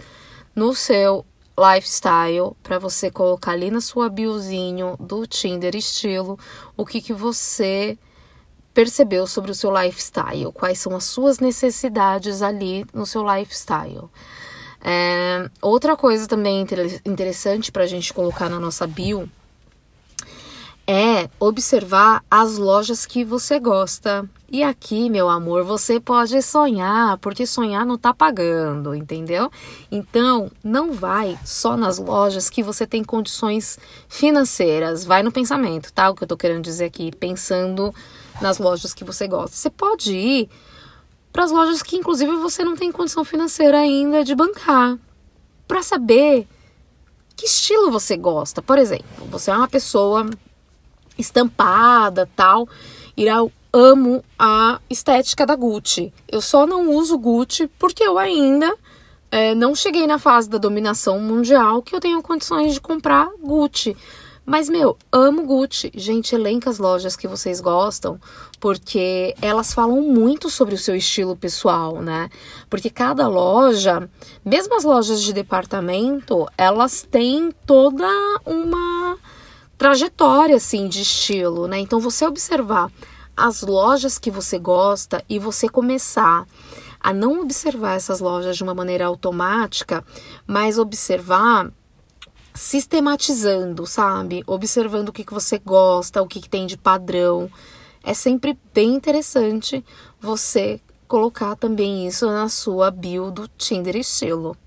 no 0.55 0.73
seu 0.73 1.25
lifestyle 1.59 2.55
para 2.63 2.79
você 2.79 3.11
colocar 3.11 3.51
ali 3.51 3.69
na 3.69 3.81
sua 3.81 4.09
biozinho 4.09 4.95
do 4.99 5.27
Tinder 5.27 5.75
estilo 5.75 6.39
o 6.75 6.85
que 6.85 7.01
que 7.01 7.13
você 7.13 7.97
percebeu 8.73 9.27
sobre 9.27 9.51
o 9.51 9.55
seu 9.55 9.71
lifestyle, 9.71 10.51
quais 10.53 10.79
são 10.79 10.95
as 10.95 11.03
suas 11.03 11.39
necessidades 11.39 12.41
ali 12.41 12.85
no 12.93 13.05
seu 13.05 13.23
lifestyle. 13.23 14.09
É, 14.81 15.49
outra 15.61 15.97
coisa 15.97 16.27
também 16.27 16.65
interessante 17.05 17.71
para 17.71 17.83
a 17.83 17.87
gente 17.87 18.13
colocar 18.13 18.49
na 18.49 18.59
nossa 18.59 18.87
bio 18.87 19.29
é 20.91 21.29
observar 21.39 22.23
as 22.31 22.57
lojas 22.57 23.05
que 23.05 23.23
você 23.23 23.59
gosta. 23.59 24.27
E 24.51 24.63
aqui, 24.63 25.07
meu 25.07 25.29
amor, 25.29 25.63
você 25.63 25.99
pode 25.99 26.41
sonhar, 26.41 27.15
porque 27.19 27.45
sonhar 27.45 27.85
não 27.85 27.95
tá 27.95 28.11
pagando, 28.11 28.95
entendeu? 28.95 29.51
Então, 29.91 30.51
não 30.63 30.91
vai 30.91 31.37
só 31.45 31.77
nas 31.77 31.99
lojas 31.99 32.49
que 32.49 32.63
você 32.63 32.87
tem 32.87 33.03
condições 33.03 33.77
financeiras, 34.07 35.05
vai 35.05 35.21
no 35.21 35.31
pensamento, 35.31 35.93
tá? 35.93 36.09
O 36.09 36.15
que 36.15 36.23
eu 36.23 36.27
tô 36.27 36.35
querendo 36.35 36.63
dizer 36.63 36.85
aqui, 36.85 37.11
pensando 37.15 37.93
nas 38.41 38.57
lojas 38.57 38.91
que 38.91 39.03
você 39.03 39.27
gosta. 39.27 39.55
Você 39.55 39.69
pode 39.69 40.11
ir 40.15 40.49
para 41.31 41.43
as 41.43 41.51
lojas 41.51 41.83
que 41.83 41.97
inclusive 41.97 42.35
você 42.37 42.63
não 42.63 42.75
tem 42.75 42.91
condição 42.91 43.23
financeira 43.23 43.77
ainda 43.77 44.23
de 44.23 44.33
bancar, 44.33 44.97
para 45.67 45.83
saber 45.83 46.47
que 47.35 47.45
estilo 47.45 47.91
você 47.91 48.17
gosta. 48.17 48.59
Por 48.59 48.79
exemplo, 48.79 49.27
você 49.29 49.51
é 49.51 49.55
uma 49.55 49.67
pessoa 49.67 50.27
estampada, 51.19 52.27
tal. 52.35 52.67
Eu 53.15 53.51
amo 53.71 54.23
a 54.37 54.79
estética 54.89 55.45
da 55.45 55.55
Gucci. 55.55 56.13
Eu 56.27 56.41
só 56.41 56.65
não 56.65 56.89
uso 56.91 57.17
Gucci 57.17 57.69
porque 57.77 58.03
eu 58.03 58.17
ainda 58.17 58.75
é, 59.31 59.53
não 59.53 59.75
cheguei 59.75 60.07
na 60.07 60.17
fase 60.17 60.49
da 60.49 60.57
dominação 60.57 61.19
mundial 61.19 61.81
que 61.81 61.95
eu 61.95 61.99
tenho 61.99 62.21
condições 62.21 62.73
de 62.73 62.81
comprar 62.81 63.29
Gucci. 63.39 63.95
Mas, 64.45 64.67
meu, 64.67 64.97
amo 65.11 65.45
Gucci. 65.45 65.91
Gente, 65.93 66.33
elenca 66.33 66.71
as 66.71 66.79
lojas 66.79 67.15
que 67.15 67.27
vocês 67.27 67.61
gostam, 67.61 68.19
porque 68.59 69.35
elas 69.39 69.71
falam 69.71 70.01
muito 70.01 70.49
sobre 70.49 70.73
o 70.73 70.77
seu 70.77 70.95
estilo 70.95 71.35
pessoal, 71.35 72.01
né? 72.01 72.31
Porque 72.67 72.89
cada 72.89 73.27
loja, 73.27 74.09
mesmo 74.43 74.75
as 74.75 74.83
lojas 74.83 75.21
de 75.21 75.33
departamento, 75.33 76.47
elas 76.57 77.03
têm 77.03 77.53
toda 77.67 78.07
uma 78.43 79.19
trajetória 79.79 80.57
assim 80.57 80.89
de 80.89 81.01
estilo, 81.01 81.65
né? 81.65 81.79
Então 81.79 82.01
você 82.01 82.27
observar 82.27 82.91
as 83.35 83.61
lojas 83.61 84.19
que 84.19 84.29
você 84.29 84.59
gosta 84.59 85.23
e 85.29 85.39
você 85.39 85.69
começar 85.69 86.45
a 86.99 87.13
não 87.13 87.39
observar 87.41 87.95
essas 87.95 88.19
lojas 88.19 88.57
de 88.57 88.63
uma 88.63 88.75
maneira 88.75 89.05
automática, 89.05 90.03
mas 90.45 90.77
observar 90.77 91.71
sistematizando, 92.53 93.87
sabe? 93.87 94.43
Observando 94.45 95.09
o 95.09 95.13
que, 95.13 95.23
que 95.23 95.33
você 95.33 95.57
gosta, 95.57 96.21
o 96.21 96.27
que, 96.27 96.41
que 96.41 96.49
tem 96.49 96.67
de 96.67 96.77
padrão. 96.77 97.49
É 98.03 98.13
sempre 98.13 98.59
bem 98.73 98.93
interessante 98.93 99.83
você 100.19 100.81
colocar 101.07 101.55
também 101.55 102.05
isso 102.05 102.25
na 102.25 102.49
sua 102.49 102.91
bio 102.91 103.31
do 103.31 103.47
Tinder 103.47 103.95
Estilo. 103.95 104.57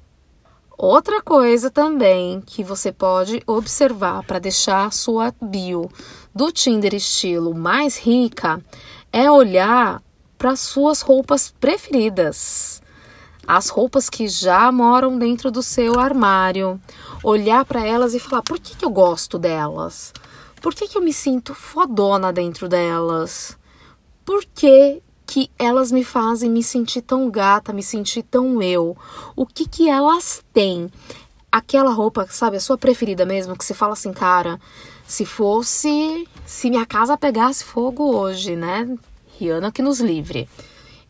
Outra 0.83 1.23
coisa 1.23 1.71
também 1.71 2.41
que 2.41 2.65
você 2.65 2.91
pode 2.91 3.41
observar 3.47 4.25
para 4.25 4.41
deixar 4.41 4.93
sua 4.93 5.33
bio 5.41 5.89
do 6.35 6.51
Tinder 6.51 6.93
estilo 6.93 7.55
mais 7.55 7.97
rica 7.97 8.61
é 9.13 9.31
olhar 9.31 10.03
para 10.37 10.57
suas 10.57 11.01
roupas 11.01 11.55
preferidas. 11.61 12.83
As 13.47 13.69
roupas 13.69 14.11
que 14.11 14.27
já 14.27 14.73
moram 14.73 15.17
dentro 15.17 15.53
do 15.53 15.63
seu 15.63 16.01
armário. 16.01 16.81
Olhar 17.23 17.65
para 17.65 17.87
elas 17.87 18.13
e 18.13 18.19
falar: 18.19 18.43
por 18.43 18.59
que, 18.59 18.77
que 18.77 18.85
eu 18.85 18.91
gosto 18.91 19.39
delas? 19.39 20.13
Por 20.61 20.75
que, 20.75 20.89
que 20.89 20.99
eu 20.99 21.03
me 21.03 21.13
sinto 21.13 21.55
fodona 21.55 22.33
dentro 22.33 22.69
delas? 22.69 23.57
Por 24.25 24.45
que, 24.53 25.01
que 25.33 25.51
elas 25.59 25.91
me 25.91 26.05
fazem 26.05 26.51
me 26.51 26.63
sentir 26.63 27.01
tão 27.01 27.31
gata, 27.31 27.73
me 27.73 27.83
sentir 27.83 28.23
tão 28.23 28.61
eu. 28.61 28.95
O 29.35 29.47
que 29.47 29.67
que 29.67 29.89
elas 29.89 30.45
têm? 30.53 30.91
Aquela 31.51 31.91
roupa, 31.91 32.27
sabe, 32.29 32.59
a 32.59 32.61
sua 32.61 32.77
preferida 32.77 33.25
mesmo, 33.25 33.57
que 33.57 33.65
você 33.65 33.73
fala 33.73 33.95
assim, 33.95 34.13
cara, 34.13 34.61
se 35.07 35.25
fosse, 35.25 36.29
se 36.45 36.69
minha 36.69 36.85
casa 36.85 37.17
pegasse 37.17 37.65
fogo 37.65 38.15
hoje, 38.15 38.55
né? 38.55 38.87
Rihanna 39.39 39.73
que 39.73 39.81
nos 39.81 40.01
livre. 40.01 40.47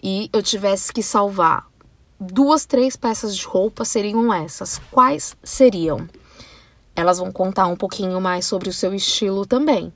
E 0.01 0.31
eu 0.33 0.41
tivesse 0.41 0.93
que 0.93 1.03
salvar 1.03 1.67
duas, 2.21 2.65
três 2.65 2.95
peças 2.95 3.37
de 3.37 3.45
roupa 3.45 3.85
seriam 3.85 4.33
essas. 4.33 4.81
Quais 4.93 5.37
seriam? 5.43 6.09
Elas 6.95 7.19
vão 7.19 7.33
contar 7.33 7.67
um 7.67 7.75
pouquinho 7.75 8.21
mais 8.21 8.47
sobre 8.47 8.69
o 8.69 8.73
seu 8.73 8.95
estilo 8.95 9.45
também. 9.45 9.93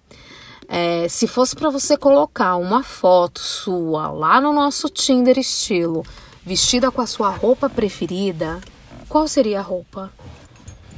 É, 0.69 1.09
se 1.09 1.27
fosse 1.27 1.55
para 1.55 1.71
você 1.71 1.97
colocar 1.97 2.57
uma 2.57 2.83
foto 2.83 3.41
sua 3.41 4.11
lá 4.11 4.41
no 4.41 4.53
nosso 4.53 4.89
Tinder 4.89 5.39
estilo, 5.39 6.05
vestida 6.45 6.91
com 6.91 7.01
a 7.01 7.07
sua 7.07 7.31
roupa 7.31 7.71
preferida, 7.71 8.61
qual 9.09 9.29
seria 9.29 9.61
a 9.61 9.63
roupa? 9.63 10.13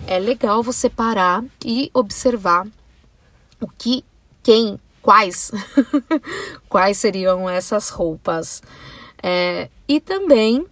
É 0.06 0.18
legal 0.18 0.62
você 0.62 0.88
parar 0.88 1.44
e 1.64 1.90
observar 1.92 2.66
o 3.60 3.68
que, 3.68 4.02
quem, 4.42 4.80
quais, 5.02 5.52
quais 6.68 6.96
seriam 6.96 7.48
essas 7.48 7.90
roupas. 7.90 8.62
É, 9.22 9.68
e 9.86 10.00
também 10.00 10.66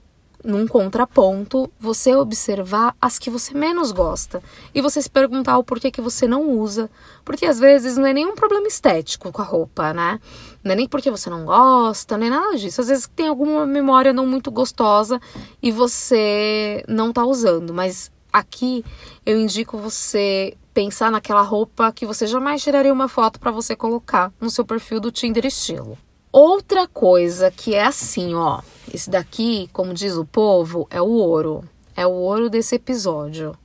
num 0.46 0.66
contraponto, 0.66 1.70
você 1.78 2.14
observar 2.14 2.94
as 3.02 3.18
que 3.18 3.28
você 3.28 3.52
menos 3.52 3.90
gosta 3.90 4.40
e 4.72 4.80
você 4.80 5.02
se 5.02 5.10
perguntar 5.10 5.58
o 5.58 5.64
porquê 5.64 5.90
que 5.90 6.00
você 6.00 6.28
não 6.28 6.48
usa, 6.50 6.88
porque 7.24 7.44
às 7.44 7.58
vezes 7.58 7.96
não 7.96 8.06
é 8.06 8.12
nenhum 8.12 8.36
problema 8.36 8.68
estético 8.68 9.32
com 9.32 9.42
a 9.42 9.44
roupa, 9.44 9.92
né? 9.92 10.20
Não 10.62 10.72
é 10.72 10.76
nem 10.76 10.88
porque 10.88 11.10
você 11.10 11.28
não 11.28 11.44
gosta, 11.44 12.16
nem 12.16 12.30
nada 12.30 12.56
disso. 12.56 12.80
Às 12.80 12.86
vezes 12.86 13.10
tem 13.14 13.26
alguma 13.26 13.66
memória 13.66 14.12
não 14.12 14.26
muito 14.26 14.50
gostosa 14.50 15.20
e 15.60 15.72
você 15.72 16.84
não 16.86 17.12
tá 17.12 17.24
usando, 17.24 17.74
mas 17.74 18.10
aqui 18.32 18.84
eu 19.24 19.38
indico 19.38 19.76
você 19.76 20.56
pensar 20.72 21.10
naquela 21.10 21.42
roupa 21.42 21.90
que 21.90 22.06
você 22.06 22.26
jamais 22.26 22.62
tiraria 22.62 22.92
uma 22.92 23.08
foto 23.08 23.40
para 23.40 23.50
você 23.50 23.74
colocar 23.74 24.32
no 24.40 24.50
seu 24.50 24.64
perfil 24.64 25.00
do 25.00 25.10
Tinder 25.10 25.44
estilo. 25.44 25.98
Outra 26.38 26.86
coisa 26.86 27.50
que 27.50 27.74
é 27.74 27.82
assim, 27.82 28.34
ó, 28.34 28.60
esse 28.92 29.08
daqui, 29.08 29.70
como 29.72 29.94
diz 29.94 30.18
o 30.18 30.26
povo, 30.26 30.86
é 30.90 31.00
o 31.00 31.08
ouro. 31.08 31.66
É 31.96 32.06
o 32.06 32.10
ouro 32.10 32.50
desse 32.50 32.74
episódio. 32.74 33.56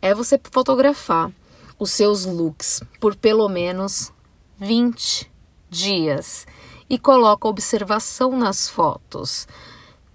É 0.00 0.14
você 0.14 0.40
fotografar 0.52 1.32
os 1.76 1.90
seus 1.90 2.24
looks 2.24 2.80
por 3.00 3.16
pelo 3.16 3.48
menos 3.48 4.12
20 4.56 5.28
dias 5.68 6.46
e 6.88 6.96
coloca 6.96 7.48
observação 7.48 8.38
nas 8.38 8.68
fotos. 8.68 9.48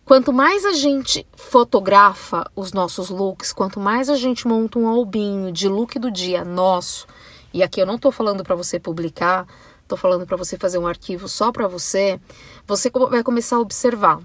Quanto 0.05 0.31
mais 0.31 0.63
a 0.63 0.71
gente 0.71 1.27
fotografa 1.35 2.49
os 2.55 2.71
nossos 2.71 3.09
looks, 3.09 3.51
quanto 3.51 3.81
mais 3.81 4.09
a 4.09 4.15
gente 4.15 4.47
monta 4.47 4.79
um 4.79 4.87
albinho 4.87 5.51
de 5.51 5.67
look 5.67 5.99
do 5.99 6.09
dia 6.09 6.45
nosso, 6.45 7.05
e 7.53 7.61
aqui 7.61 7.81
eu 7.81 7.85
não 7.85 7.95
estou 7.95 8.13
falando 8.13 8.45
para 8.45 8.55
você 8.55 8.79
publicar, 8.79 9.45
estou 9.91 9.97
falando 9.97 10.25
para 10.25 10.37
você 10.37 10.57
fazer 10.57 10.77
um 10.77 10.87
arquivo 10.87 11.27
só 11.27 11.51
para 11.51 11.67
você, 11.67 12.19
você 12.65 12.89
vai 12.89 13.23
começar 13.23 13.57
a 13.57 13.59
observar 13.59 14.19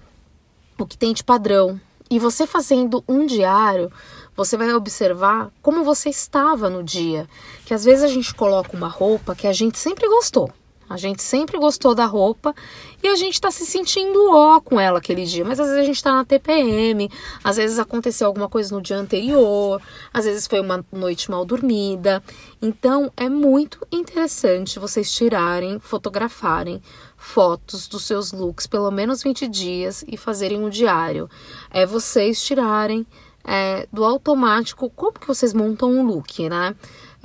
o 0.78 0.86
que 0.86 0.96
tem 0.96 1.12
de 1.12 1.24
padrão. 1.24 1.80
E 2.08 2.20
você 2.20 2.46
fazendo 2.46 3.02
um 3.08 3.26
diário, 3.26 3.90
você 4.36 4.56
vai 4.56 4.72
observar 4.72 5.50
como 5.60 5.82
você 5.82 6.08
estava 6.08 6.70
no 6.70 6.84
dia. 6.84 7.28
Que 7.64 7.74
às 7.74 7.84
vezes 7.84 8.04
a 8.04 8.08
gente 8.08 8.32
coloca 8.32 8.76
uma 8.76 8.86
roupa 8.86 9.34
que 9.34 9.48
a 9.48 9.52
gente 9.52 9.76
sempre 9.76 10.06
gostou. 10.06 10.52
A 10.88 10.96
gente 10.96 11.22
sempre 11.22 11.58
gostou 11.58 11.94
da 11.94 12.06
roupa 12.06 12.54
e 13.02 13.08
a 13.08 13.16
gente 13.16 13.40
tá 13.40 13.50
se 13.50 13.66
sentindo 13.66 14.30
ó 14.30 14.60
com 14.60 14.78
ela 14.78 14.98
aquele 14.98 15.24
dia. 15.24 15.44
Mas 15.44 15.58
às 15.58 15.66
vezes 15.66 15.82
a 15.82 15.86
gente 15.86 16.02
tá 16.02 16.12
na 16.12 16.24
TPM, 16.24 17.10
às 17.42 17.56
vezes 17.56 17.78
aconteceu 17.78 18.26
alguma 18.26 18.48
coisa 18.48 18.74
no 18.74 18.80
dia 18.80 18.96
anterior, 18.96 19.80
às 20.12 20.24
vezes 20.24 20.46
foi 20.46 20.60
uma 20.60 20.84
noite 20.92 21.30
mal 21.30 21.44
dormida. 21.44 22.22
Então 22.62 23.12
é 23.16 23.28
muito 23.28 23.86
interessante 23.90 24.78
vocês 24.78 25.10
tirarem, 25.10 25.78
fotografarem 25.78 26.80
fotos 27.16 27.88
dos 27.88 28.04
seus 28.04 28.30
looks 28.30 28.66
pelo 28.66 28.90
menos 28.90 29.22
20 29.22 29.48
dias 29.48 30.04
e 30.06 30.16
fazerem 30.16 30.62
um 30.62 30.68
diário. 30.68 31.28
É 31.70 31.84
vocês 31.84 32.42
tirarem 32.42 33.06
é, 33.46 33.86
do 33.92 34.04
automático 34.04 34.90
como 34.90 35.12
que 35.12 35.26
vocês 35.26 35.54
montam 35.54 35.90
um 35.90 36.04
look, 36.04 36.48
né? 36.48 36.74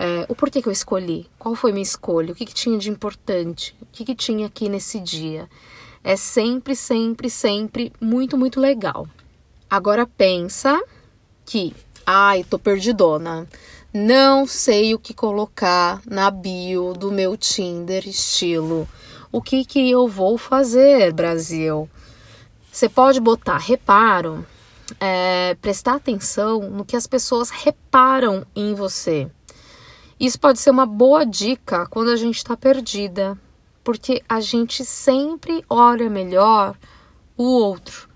É, 0.03 0.25
o 0.27 0.33
porquê 0.33 0.63
que 0.63 0.67
eu 0.67 0.73
escolhi, 0.73 1.29
qual 1.37 1.53
foi 1.53 1.71
minha 1.71 1.83
escolha, 1.83 2.31
o 2.31 2.35
que, 2.35 2.43
que 2.43 2.55
tinha 2.55 2.75
de 2.75 2.89
importante, 2.89 3.75
o 3.79 3.85
que, 3.85 4.03
que 4.03 4.15
tinha 4.15 4.47
aqui 4.47 4.67
nesse 4.67 4.99
dia. 4.99 5.47
É 6.03 6.15
sempre, 6.15 6.75
sempre, 6.75 7.29
sempre 7.29 7.93
muito, 8.01 8.35
muito 8.35 8.59
legal. 8.59 9.07
Agora 9.69 10.07
pensa 10.07 10.83
que, 11.45 11.75
ai, 12.03 12.43
tô 12.43 12.57
perdidona. 12.57 13.47
Não 13.93 14.47
sei 14.47 14.95
o 14.95 14.97
que 14.97 15.13
colocar 15.13 16.01
na 16.03 16.31
bio 16.31 16.93
do 16.93 17.11
meu 17.11 17.37
Tinder 17.37 18.07
estilo. 18.07 18.89
O 19.31 19.39
que 19.39 19.63
que 19.63 19.91
eu 19.91 20.07
vou 20.07 20.35
fazer, 20.35 21.13
Brasil? 21.13 21.87
Você 22.71 22.89
pode 22.89 23.19
botar 23.19 23.59
reparo, 23.59 24.43
é, 24.99 25.55
prestar 25.61 25.93
atenção 25.93 26.71
no 26.71 26.83
que 26.83 26.95
as 26.95 27.05
pessoas 27.05 27.51
reparam 27.51 28.43
em 28.55 28.73
você. 28.73 29.29
Isso 30.21 30.39
pode 30.39 30.59
ser 30.59 30.69
uma 30.69 30.85
boa 30.85 31.25
dica 31.25 31.87
quando 31.87 32.11
a 32.11 32.15
gente 32.15 32.37
está 32.37 32.55
perdida, 32.55 33.35
porque 33.83 34.21
a 34.29 34.39
gente 34.39 34.85
sempre 34.85 35.65
olha 35.67 36.11
melhor 36.11 36.77
o 37.35 37.43
outro 37.43 38.07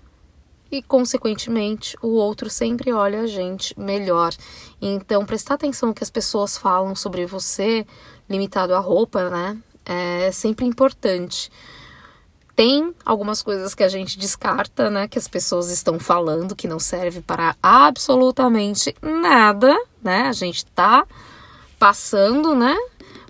e, 0.70 0.80
consequentemente, 0.80 1.98
o 2.00 2.10
outro 2.10 2.48
sempre 2.48 2.92
olha 2.92 3.22
a 3.22 3.26
gente 3.26 3.76
melhor. 3.76 4.32
Então, 4.80 5.26
prestar 5.26 5.54
atenção 5.54 5.88
no 5.88 5.94
que 5.96 6.04
as 6.04 6.10
pessoas 6.10 6.56
falam 6.56 6.94
sobre 6.94 7.26
você, 7.26 7.84
limitado 8.30 8.72
à 8.72 8.78
roupa, 8.78 9.28
né? 9.28 9.58
É 9.84 10.30
sempre 10.30 10.64
importante. 10.64 11.50
Tem 12.54 12.94
algumas 13.04 13.42
coisas 13.42 13.74
que 13.74 13.82
a 13.82 13.88
gente 13.88 14.16
descarta, 14.16 14.88
né? 14.90 15.08
Que 15.08 15.18
as 15.18 15.26
pessoas 15.26 15.72
estão 15.72 15.98
falando 15.98 16.54
que 16.54 16.68
não 16.68 16.78
serve 16.78 17.20
para 17.20 17.56
absolutamente 17.60 18.94
nada, 19.02 19.76
né? 20.00 20.28
A 20.28 20.32
gente 20.32 20.64
tá 20.66 21.04
passando, 21.78 22.54
né? 22.54 22.76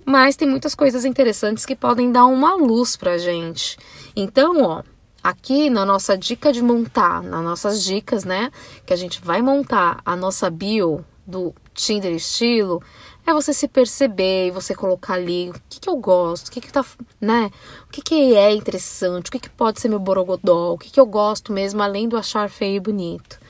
Mas 0.04 0.36
tem 0.36 0.48
muitas 0.48 0.74
coisas 0.74 1.04
interessantes 1.04 1.66
que 1.66 1.74
podem 1.74 2.12
dar 2.12 2.26
uma 2.26 2.54
luz 2.54 2.96
pra 2.96 3.18
gente. 3.18 3.76
Então, 4.14 4.62
ó, 4.62 4.82
aqui 5.22 5.68
na 5.68 5.84
nossa 5.84 6.16
dica 6.16 6.52
de 6.52 6.62
montar, 6.62 7.22
nas 7.22 7.42
nossas 7.42 7.82
dicas, 7.82 8.24
né, 8.24 8.50
que 8.86 8.92
a 8.92 8.96
gente 8.96 9.20
vai 9.20 9.42
montar 9.42 10.00
a 10.04 10.14
nossa 10.14 10.48
bio 10.48 11.04
do 11.26 11.52
Tinder 11.74 12.12
estilo, 12.12 12.80
é 13.26 13.34
você 13.34 13.52
se 13.52 13.66
perceber 13.66 14.46
e 14.46 14.50
você 14.52 14.72
colocar 14.72 15.14
ali 15.14 15.50
o 15.50 15.54
que, 15.68 15.80
que 15.80 15.88
eu 15.88 15.96
gosto, 15.96 16.46
o 16.46 16.50
que, 16.52 16.60
que 16.60 16.72
tá, 16.72 16.84
né? 17.20 17.50
O 17.88 17.90
que, 17.90 18.00
que 18.00 18.36
é 18.36 18.54
interessante, 18.54 19.28
o 19.28 19.32
que, 19.32 19.40
que 19.40 19.50
pode 19.50 19.80
ser 19.80 19.88
meu 19.88 19.98
borogodó, 19.98 20.74
o 20.74 20.78
que, 20.78 20.88
que 20.88 21.00
eu 21.00 21.06
gosto 21.06 21.52
mesmo, 21.52 21.82
além 21.82 22.08
do 22.08 22.16
achar 22.16 22.48
feio 22.48 22.76
e 22.76 22.80
bonito. 22.80 23.40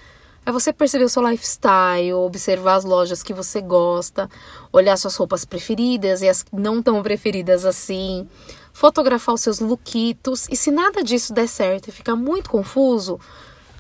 É 0.47 0.53
você 0.53 0.73
perceber 0.73 1.03
o 1.03 1.09
seu 1.09 1.29
lifestyle, 1.29 2.13
observar 2.13 2.77
as 2.77 2.85
lojas 2.85 3.21
que 3.21 3.35
você 3.35 3.61
gosta, 3.61 4.31
olhar 4.73 4.97
suas 4.97 5.17
roupas 5.17 5.45
preferidas 5.45 6.23
e 6.23 6.29
as 6.29 6.45
não 6.53 6.81
tão 6.81 7.03
preferidas 7.03 7.65
assim, 7.65 8.29
fotografar 8.73 9.35
os 9.35 9.41
seus 9.41 9.59
lookitos. 9.59 10.47
E 10.49 10.57
se 10.57 10.71
nada 10.71 11.03
disso 11.03 11.35
der 11.35 11.49
certo 11.49 11.89
e 11.89 11.93
ficar 11.93 12.15
muito 12.15 12.49
confuso, 12.49 13.19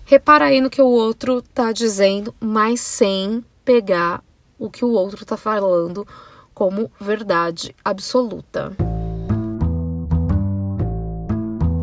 repara 0.05 0.47
aí 0.47 0.61
no 0.61 0.69
que 0.69 0.83
o 0.83 0.89
outro 0.89 1.41
tá 1.41 1.71
dizendo, 1.71 2.35
mas 2.41 2.81
sem 2.81 3.45
pegar 3.65 4.21
o 4.59 4.69
que 4.69 4.85
o 4.85 4.91
outro 4.91 5.25
tá 5.25 5.37
falando 5.37 6.05
como 6.53 6.91
verdade 6.99 7.77
absoluta. 7.85 8.77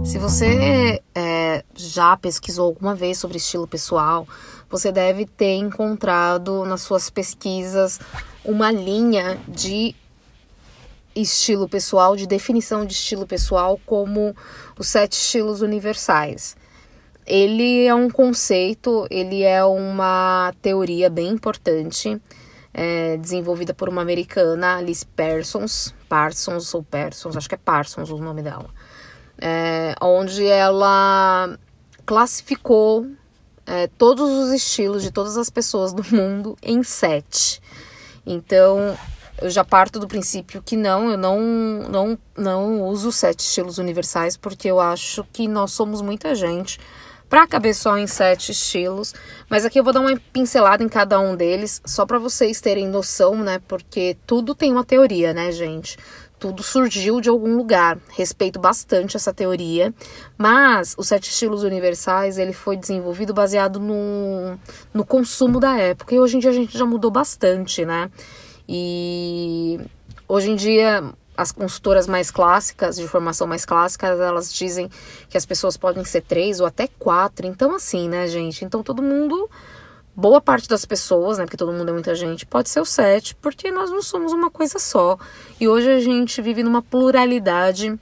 Se 0.05 0.19
você 0.19 1.01
é, 1.15 1.63
já 1.75 2.17
pesquisou 2.17 2.65
alguma 2.65 2.93
vez 2.93 3.17
sobre 3.17 3.37
estilo 3.37 3.65
pessoal, 3.65 4.27
você 4.69 4.91
deve 4.91 5.25
ter 5.25 5.55
encontrado 5.55 6.65
nas 6.65 6.81
suas 6.81 7.09
pesquisas 7.09 7.99
uma 8.43 8.71
linha 8.71 9.39
de 9.47 9.95
estilo 11.15 11.69
pessoal, 11.69 12.15
de 12.15 12.27
definição 12.27 12.85
de 12.85 12.93
estilo 12.93 13.25
pessoal 13.25 13.79
como 13.85 14.35
os 14.77 14.87
sete 14.87 15.13
estilos 15.13 15.61
universais. 15.61 16.57
Ele 17.25 17.85
é 17.85 17.95
um 17.95 18.09
conceito, 18.09 19.07
ele 19.09 19.43
é 19.43 19.63
uma 19.63 20.53
teoria 20.61 21.09
bem 21.09 21.29
importante, 21.29 22.21
é, 22.73 23.15
desenvolvida 23.17 23.73
por 23.73 23.87
uma 23.87 24.01
americana, 24.01 24.77
Alice 24.77 25.05
Parsons, 25.05 25.93
Parsons 26.09 26.73
ou 26.73 26.83
Parsons, 26.83 27.37
acho 27.37 27.47
que 27.47 27.55
é 27.55 27.57
Parsons 27.57 28.09
o 28.09 28.17
nome 28.17 28.41
dela, 28.41 28.69
é, 29.45 29.93
onde 29.99 30.45
ela 30.45 31.59
classificou 32.05 33.05
é, 33.65 33.87
todos 33.97 34.29
os 34.29 34.53
estilos 34.53 35.03
de 35.03 35.11
todas 35.11 35.37
as 35.37 35.49
pessoas 35.49 35.91
do 35.91 36.01
mundo 36.15 36.57
em 36.63 36.81
sete. 36.81 37.61
Então, 38.25 38.97
eu 39.41 39.49
já 39.49 39.65
parto 39.65 39.99
do 39.99 40.07
princípio 40.07 40.63
que 40.65 40.77
não, 40.77 41.11
eu 41.11 41.17
não, 41.17 41.41
não, 41.89 42.17
não 42.37 42.81
uso 42.83 43.11
sete 43.11 43.41
estilos 43.41 43.77
universais, 43.77 44.37
porque 44.37 44.69
eu 44.69 44.79
acho 44.79 45.25
que 45.33 45.45
nós 45.45 45.73
somos 45.73 46.01
muita 46.01 46.33
gente 46.33 46.79
para 47.27 47.45
caber 47.45 47.75
só 47.75 47.97
em 47.97 48.07
sete 48.07 48.53
estilos. 48.53 49.13
Mas 49.49 49.65
aqui 49.65 49.77
eu 49.77 49.83
vou 49.83 49.91
dar 49.91 49.99
uma 49.99 50.17
pincelada 50.31 50.83
em 50.83 50.87
cada 50.87 51.19
um 51.19 51.35
deles, 51.35 51.81
só 51.85 52.05
para 52.05 52.19
vocês 52.19 52.61
terem 52.61 52.87
noção, 52.87 53.35
né? 53.35 53.59
Porque 53.67 54.15
tudo 54.25 54.55
tem 54.55 54.71
uma 54.71 54.85
teoria, 54.85 55.33
né, 55.33 55.51
gente? 55.51 55.97
Tudo 56.43 56.61
surgiu 56.61 57.21
de 57.21 57.29
algum 57.29 57.55
lugar. 57.55 57.97
Respeito 58.09 58.59
bastante 58.59 59.15
essa 59.15 59.33
teoria, 59.33 59.93
mas 60.37 60.93
os 60.97 61.07
sete 61.07 61.29
estilos 61.29 61.63
universais 61.63 62.37
ele 62.37 62.51
foi 62.51 62.75
desenvolvido 62.75 63.33
baseado 63.33 63.79
no, 63.79 64.59
no 64.93 65.05
consumo 65.05 65.57
da 65.57 65.77
época 65.77 66.13
e 66.13 66.19
hoje 66.19 66.35
em 66.35 66.39
dia 66.41 66.49
a 66.49 66.53
gente 66.53 66.77
já 66.77 66.85
mudou 66.85 67.09
bastante, 67.09 67.85
né? 67.85 68.11
E 68.67 69.79
hoje 70.27 70.51
em 70.51 70.55
dia 70.57 71.13
as 71.37 71.53
consultoras 71.53 72.07
mais 72.07 72.29
clássicas, 72.29 72.97
de 72.97 73.07
formação 73.07 73.47
mais 73.47 73.63
clássica, 73.63 74.07
elas 74.07 74.53
dizem 74.53 74.89
que 75.29 75.37
as 75.37 75.45
pessoas 75.45 75.77
podem 75.77 76.03
ser 76.03 76.23
três 76.23 76.59
ou 76.59 76.65
até 76.65 76.89
quatro. 76.99 77.47
Então, 77.47 77.73
assim, 77.73 78.09
né, 78.09 78.27
gente? 78.27 78.65
Então 78.65 78.83
todo 78.83 79.01
mundo 79.01 79.49
boa 80.15 80.39
parte 80.39 80.67
das 80.67 80.85
pessoas, 80.85 81.37
né, 81.37 81.45
porque 81.45 81.57
todo 81.57 81.73
mundo 81.73 81.89
é 81.89 81.93
muita 81.93 82.13
gente, 82.13 82.45
pode 82.45 82.69
ser 82.69 82.79
o 82.79 82.85
sete, 82.85 83.35
porque 83.35 83.71
nós 83.71 83.89
não 83.89 84.01
somos 84.01 84.31
uma 84.31 84.49
coisa 84.49 84.79
só. 84.79 85.17
E 85.59 85.67
hoje 85.67 85.89
a 85.91 85.99
gente 85.99 86.41
vive 86.41 86.63
numa 86.63 86.81
pluralidade 86.81 87.97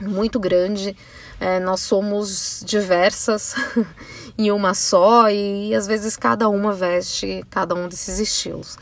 muito 0.00 0.38
grande. 0.38 0.96
É, 1.38 1.58
nós 1.58 1.80
somos 1.80 2.62
diversas 2.66 3.54
em 4.36 4.50
uma 4.50 4.74
só 4.74 5.30
e 5.30 5.74
às 5.74 5.86
vezes 5.86 6.16
cada 6.16 6.48
uma 6.48 6.72
veste 6.72 7.44
cada 7.48 7.74
um 7.74 7.88
desses 7.88 8.18
estilos. 8.18 8.78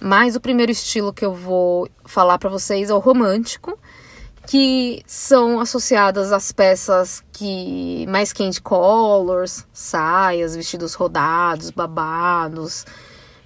Mas 0.00 0.36
o 0.36 0.40
primeiro 0.40 0.72
estilo 0.72 1.12
que 1.12 1.24
eu 1.24 1.34
vou 1.34 1.88
falar 2.04 2.38
para 2.38 2.48
vocês 2.48 2.88
é 2.88 2.94
o 2.94 2.98
romântico, 2.98 3.78
que 4.48 5.02
são 5.06 5.60
associadas 5.60 6.32
às 6.32 6.50
peças 6.52 7.22
que 7.34 8.06
mais 8.08 8.32
candy 8.32 8.62
colors, 8.62 9.66
saias, 9.74 10.56
vestidos 10.56 10.94
rodados, 10.94 11.70
babados. 11.70 12.86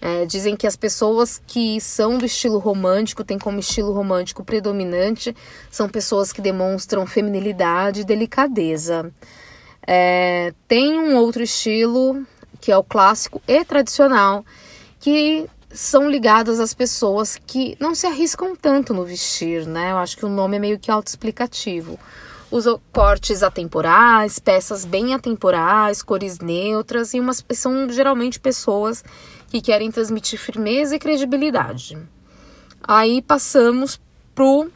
É, 0.01 0.25
dizem 0.27 0.55
que 0.55 0.65
as 0.65 0.77
pessoas 0.77 1.43
que 1.45 1.81
são 1.81 2.19
do 2.19 2.25
estilo 2.25 2.61
romântico, 2.61 3.25
têm 3.25 3.37
como 3.37 3.59
estilo 3.59 3.93
romântico 3.93 4.45
predominante, 4.45 5.35
são 5.69 5.89
pessoas 5.89 6.33
que 6.33 6.41
demonstram 6.41 7.05
feminilidade 7.05 8.03
e 8.03 8.05
delicadeza. 8.05 9.13
É, 9.85 10.55
tem 10.69 10.97
um 11.01 11.17
outro 11.17 11.43
estilo, 11.43 12.25
que 12.61 12.71
é 12.71 12.77
o 12.77 12.85
clássico 12.85 13.43
e 13.49 13.65
tradicional, 13.65 14.45
que 15.01 15.51
são 15.73 16.11
ligadas 16.11 16.61
às 16.61 16.75
pessoas 16.75 17.39
que 17.47 17.77
não 17.81 17.95
se 17.95 18.07
arriscam 18.07 18.55
tanto 18.55 18.93
no 18.93 19.05
vestir, 19.05 19.67
né? 19.67 19.93
Eu 19.93 19.99
acho 19.99 20.17
que 20.17 20.27
o 20.27 20.29
nome 20.29 20.57
é 20.57 20.61
meio 20.61 20.79
que 20.79 20.91
autoexplicativo. 20.91 21.99
Usam 22.51 22.79
cortes 22.93 23.43
atemporais, 23.43 24.39
peças 24.39 24.85
bem 24.85 25.15
atemporais, 25.15 26.03
cores 26.03 26.39
neutras 26.39 27.15
e 27.15 27.21
umas, 27.21 27.43
são 27.53 27.89
geralmente 27.89 28.39
pessoas 28.39 29.03
que 29.49 29.63
querem 29.63 29.91
transmitir 29.91 30.39
firmeza 30.39 30.95
e 30.95 30.99
credibilidade. 30.99 31.99
Aí 32.83 33.23
passamos 33.23 33.99
pro 34.35 34.71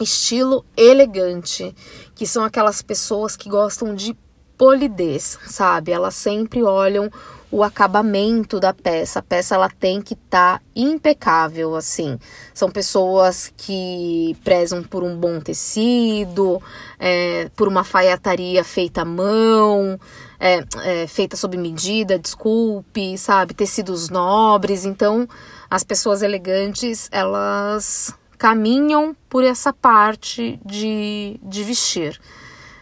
estilo 0.00 0.64
elegante, 0.76 1.72
que 2.16 2.26
são 2.26 2.42
aquelas 2.42 2.82
pessoas 2.82 3.36
que 3.36 3.48
gostam 3.48 3.94
de 3.94 4.16
polidez, 4.58 5.38
sabe? 5.46 5.92
Elas 5.92 6.16
sempre 6.16 6.62
olham 6.62 7.10
o 7.52 7.62
acabamento 7.62 8.58
da 8.58 8.72
peça. 8.72 9.18
A 9.18 9.22
peça 9.22 9.54
ela 9.54 9.68
tem 9.68 10.00
que 10.00 10.14
estar 10.14 10.58
tá 10.58 10.64
impecável, 10.74 11.76
assim. 11.76 12.18
São 12.54 12.70
pessoas 12.70 13.52
que 13.54 14.34
prezam 14.42 14.82
por 14.82 15.04
um 15.04 15.14
bom 15.14 15.38
tecido, 15.38 16.60
é, 16.98 17.50
por 17.54 17.68
uma 17.68 17.84
faiataria 17.84 18.64
feita 18.64 19.02
à 19.02 19.04
mão, 19.04 20.00
é, 20.40 20.64
é, 20.82 21.06
feita 21.06 21.36
sob 21.36 21.58
medida, 21.58 22.18
desculpe, 22.18 23.18
sabe? 23.18 23.52
Tecidos 23.52 24.08
nobres. 24.08 24.86
Então, 24.86 25.28
as 25.70 25.84
pessoas 25.84 26.22
elegantes, 26.22 27.06
elas 27.12 28.14
caminham 28.38 29.14
por 29.28 29.44
essa 29.44 29.74
parte 29.74 30.58
de, 30.64 31.38
de 31.42 31.62
vestir. 31.62 32.18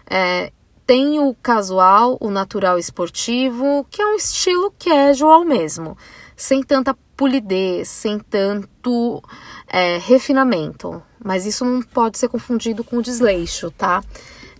É, 0.09 0.53
tem 0.91 1.21
o 1.21 1.33
casual, 1.41 2.19
o 2.21 2.31
natural 2.31 2.77
esportivo, 2.77 3.87
que 3.89 4.03
é 4.03 4.07
um 4.07 4.17
estilo 4.17 4.75
casual 4.77 5.45
mesmo, 5.45 5.97
sem 6.37 6.65
tanta 6.65 6.99
polidez, 7.17 7.87
sem 7.87 8.19
tanto 8.19 9.23
é, 9.69 9.99
refinamento. 9.99 11.01
Mas 11.25 11.47
isso 11.47 11.65
não 11.65 11.81
pode 11.81 12.19
ser 12.19 12.27
confundido 12.27 12.83
com 12.83 13.01
desleixo, 13.01 13.71
tá? 13.71 14.03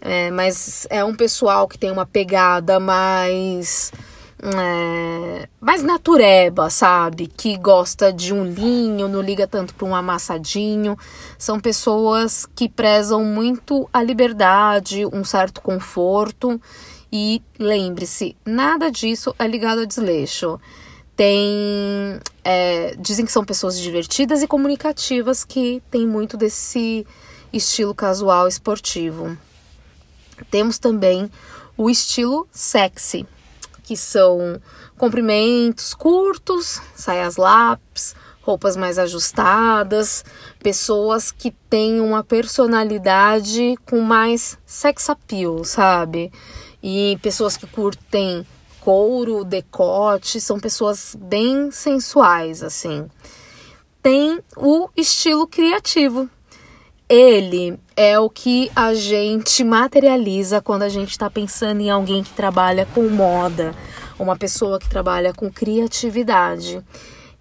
É, 0.01 0.31
mas 0.31 0.87
é 0.89 1.05
um 1.05 1.17
pessoal 1.17 1.67
que 1.67 1.77
tem 1.77 1.91
uma 1.91 2.07
pegada 2.07 2.79
mais 2.79 3.91
é, 4.43 5.49
mais 5.61 5.83
natureba, 5.83 6.71
sabe? 6.71 7.27
Que 7.27 7.59
gosta 7.59 8.13
de 8.13 8.33
um 8.33 8.45
linho, 8.45 9.07
não 9.07 9.21
liga 9.21 9.47
tanto 9.47 9.75
para 9.75 9.87
um 9.87 9.95
amassadinho. 9.95 10.97
São 11.39 11.61
pessoas 11.61 12.47
que 12.55 12.69
prezam 12.69 13.23
muito 13.23 13.89
a 13.93 14.03
liberdade, 14.03 15.05
um 15.07 15.25
certo 15.25 15.61
conforto. 15.61 16.61
E 17.13 17.43
lembre-se, 17.59 18.37
nada 18.45 18.91
disso 18.91 19.35
é 19.39 19.47
ligado 19.47 19.81
a 19.81 19.85
desleixo. 19.85 20.59
Tem. 21.15 22.19
É, 22.43 22.95
dizem 22.99 23.27
que 23.27 23.33
são 23.33 23.45
pessoas 23.45 23.79
divertidas 23.79 24.43
e 24.43 24.47
comunicativas 24.47 25.45
que 25.45 25.83
têm 25.91 26.07
muito 26.07 26.37
desse 26.39 27.07
estilo 27.53 27.95
casual 27.95 28.49
esportivo. 28.49 29.37
Temos 30.51 30.79
também 30.79 31.31
o 31.77 31.91
estilo 31.91 32.49
sexy 32.51 33.27
que 33.91 33.97
são 33.97 34.63
comprimentos 34.97 35.95
curtos, 35.95 36.81
saias 36.95 37.37
lápis, 37.37 38.15
roupas 38.41 38.77
mais 38.77 39.01
ajustadas, 39.01 40.25
pessoas 40.63 41.33
que 41.33 41.51
têm 41.69 42.01
uma 42.01 42.23
personalidade 42.23 43.75
com 43.91 44.01
mais 44.01 44.57
sex 44.65 45.11
appeal, 45.11 45.65
sabe? 45.65 46.31
E 46.81 47.19
pessoas 47.21 47.57
que 47.57 47.67
curtem 47.67 48.47
couro, 48.79 49.43
decote, 49.43 50.41
são 50.41 50.61
pessoas 50.61 51.17
bem 51.21 51.73
sensuais, 51.73 52.63
assim. 52.63 53.09
Tem 54.01 54.39
o 54.57 54.89
estilo 54.97 55.49
criativo. 55.49 56.31
Ele 57.11 57.77
é 57.97 58.21
o 58.21 58.31
que 58.31 58.71
a 58.77 58.95
gente 58.95 59.65
materializa 59.65 60.61
quando 60.61 60.83
a 60.83 60.89
gente 60.89 61.11
está 61.11 61.29
pensando 61.29 61.81
em 61.81 61.91
alguém 61.91 62.23
que 62.23 62.31
trabalha 62.31 62.87
com 62.95 63.03
moda, 63.09 63.75
uma 64.17 64.37
pessoa 64.37 64.79
que 64.79 64.89
trabalha 64.89 65.35
com 65.35 65.51
criatividade. 65.51 66.81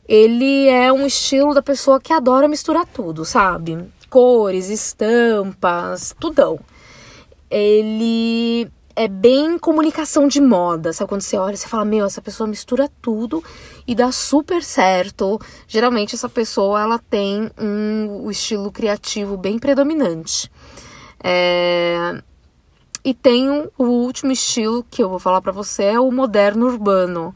Ele 0.07 0.67
é 0.67 0.91
um 0.91 1.05
estilo 1.05 1.53
da 1.53 1.61
pessoa 1.61 2.01
que 2.01 2.11
adora 2.11 2.47
misturar 2.47 2.87
tudo, 2.87 3.23
sabe? 3.23 3.77
Cores, 4.09 4.69
estampas, 4.69 6.15
tudão. 6.19 6.59
Ele 7.47 8.48
é 8.99 9.07
bem 9.07 9.57
comunicação 9.57 10.27
de 10.27 10.41
moda, 10.41 10.91
sabe? 10.91 11.07
Quando 11.07 11.21
você 11.21 11.37
olha, 11.37 11.55
você 11.55 11.69
fala, 11.69 11.85
meu, 11.85 12.05
essa 12.05 12.21
pessoa 12.21 12.45
mistura 12.45 12.91
tudo 13.01 13.41
e 13.87 13.95
dá 13.95 14.11
super 14.11 14.61
certo. 14.61 15.39
Geralmente 15.69 16.15
essa 16.15 16.27
pessoa 16.27 16.81
ela 16.81 16.99
tem 16.99 17.49
um, 17.57 18.25
um 18.25 18.29
estilo 18.29 18.69
criativo 18.69 19.37
bem 19.37 19.57
predominante. 19.57 20.51
É... 21.23 22.21
E 23.01 23.13
tem 23.13 23.49
um, 23.49 23.69
o 23.77 23.85
último 23.85 24.33
estilo 24.33 24.85
que 24.91 25.01
eu 25.01 25.07
vou 25.07 25.17
falar 25.17 25.41
para 25.41 25.53
você 25.53 25.83
é 25.83 25.99
o 25.99 26.11
moderno 26.11 26.65
urbano, 26.65 27.33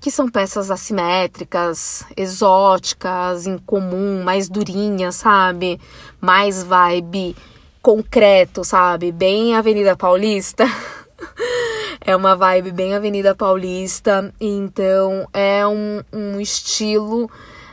que 0.00 0.10
são 0.10 0.30
peças 0.30 0.70
assimétricas, 0.70 2.06
exóticas, 2.16 3.46
incomum, 3.46 4.22
mais 4.24 4.48
durinhas, 4.48 5.16
sabe? 5.16 5.78
Mais 6.18 6.62
vibe 6.62 7.36
concreto, 7.82 8.64
sabe? 8.64 9.12
Bem 9.12 9.54
Avenida 9.54 9.94
Paulista. 9.94 10.64
é 12.00 12.14
uma 12.14 12.34
vibe 12.34 12.72
bem 12.72 12.94
Avenida 12.94 13.34
Paulista, 13.34 14.32
então 14.40 15.28
é 15.32 15.66
um, 15.66 16.02
um 16.12 16.40
estilo 16.40 17.30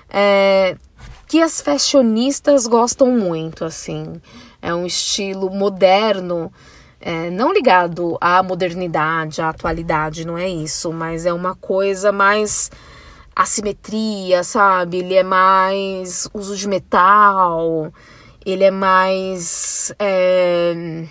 é, 0.09 0.75
que 1.27 1.41
as 1.41 1.61
fashionistas 1.61 2.65
gostam 2.67 3.11
muito, 3.11 3.63
assim. 3.63 4.19
É 4.61 4.73
um 4.73 4.85
estilo 4.85 5.49
moderno, 5.49 6.51
é, 6.99 7.29
não 7.29 7.53
ligado 7.53 8.17
à 8.19 8.41
modernidade, 8.43 9.41
à 9.41 9.49
atualidade, 9.49 10.25
não 10.25 10.37
é 10.37 10.49
isso, 10.49 10.91
mas 10.91 11.25
é 11.25 11.31
uma 11.33 11.55
coisa 11.55 12.11
mais 12.11 12.69
assimetria, 13.35 14.43
sabe? 14.43 14.97
Ele 14.97 15.13
é 15.13 15.23
mais 15.23 16.27
uso 16.33 16.57
de 16.57 16.67
metal, 16.67 17.93
ele 18.45 18.63
é 18.63 18.71
mais 18.71 19.93
é, 19.97 21.05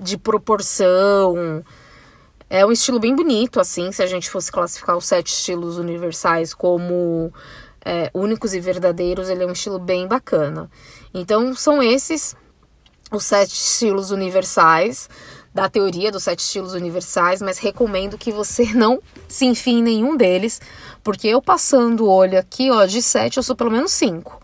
de 0.00 0.16
proporção. 0.16 1.62
É 2.48 2.64
um 2.66 2.72
estilo 2.72 2.98
bem 2.98 3.14
bonito, 3.14 3.60
assim, 3.60 3.92
se 3.92 4.02
a 4.02 4.06
gente 4.06 4.28
fosse 4.28 4.50
classificar 4.50 4.96
os 4.96 5.06
sete 5.06 5.28
estilos 5.28 5.78
universais 5.78 6.52
como 6.52 7.32
é, 7.84 8.10
únicos 8.12 8.54
e 8.54 8.60
verdadeiros, 8.60 9.28
ele 9.28 9.44
é 9.44 9.46
um 9.46 9.52
estilo 9.52 9.78
bem 9.78 10.08
bacana. 10.08 10.68
Então, 11.14 11.54
são 11.54 11.82
esses 11.82 12.34
os 13.12 13.24
sete 13.24 13.52
estilos 13.52 14.10
universais, 14.10 15.08
da 15.52 15.68
teoria 15.68 16.12
dos 16.12 16.22
sete 16.22 16.40
estilos 16.40 16.74
universais, 16.74 17.42
mas 17.42 17.58
recomendo 17.58 18.16
que 18.16 18.32
você 18.32 18.66
não 18.74 19.00
se 19.28 19.44
enfie 19.46 19.78
em 19.78 19.82
nenhum 19.82 20.16
deles, 20.16 20.60
porque 21.02 21.28
eu 21.28 21.42
passando 21.42 22.04
o 22.04 22.10
olho 22.10 22.38
aqui, 22.38 22.70
ó, 22.70 22.84
de 22.86 23.02
sete 23.02 23.36
eu 23.36 23.42
sou 23.42 23.56
pelo 23.56 23.70
menos 23.70 23.92
cinco. 23.92 24.40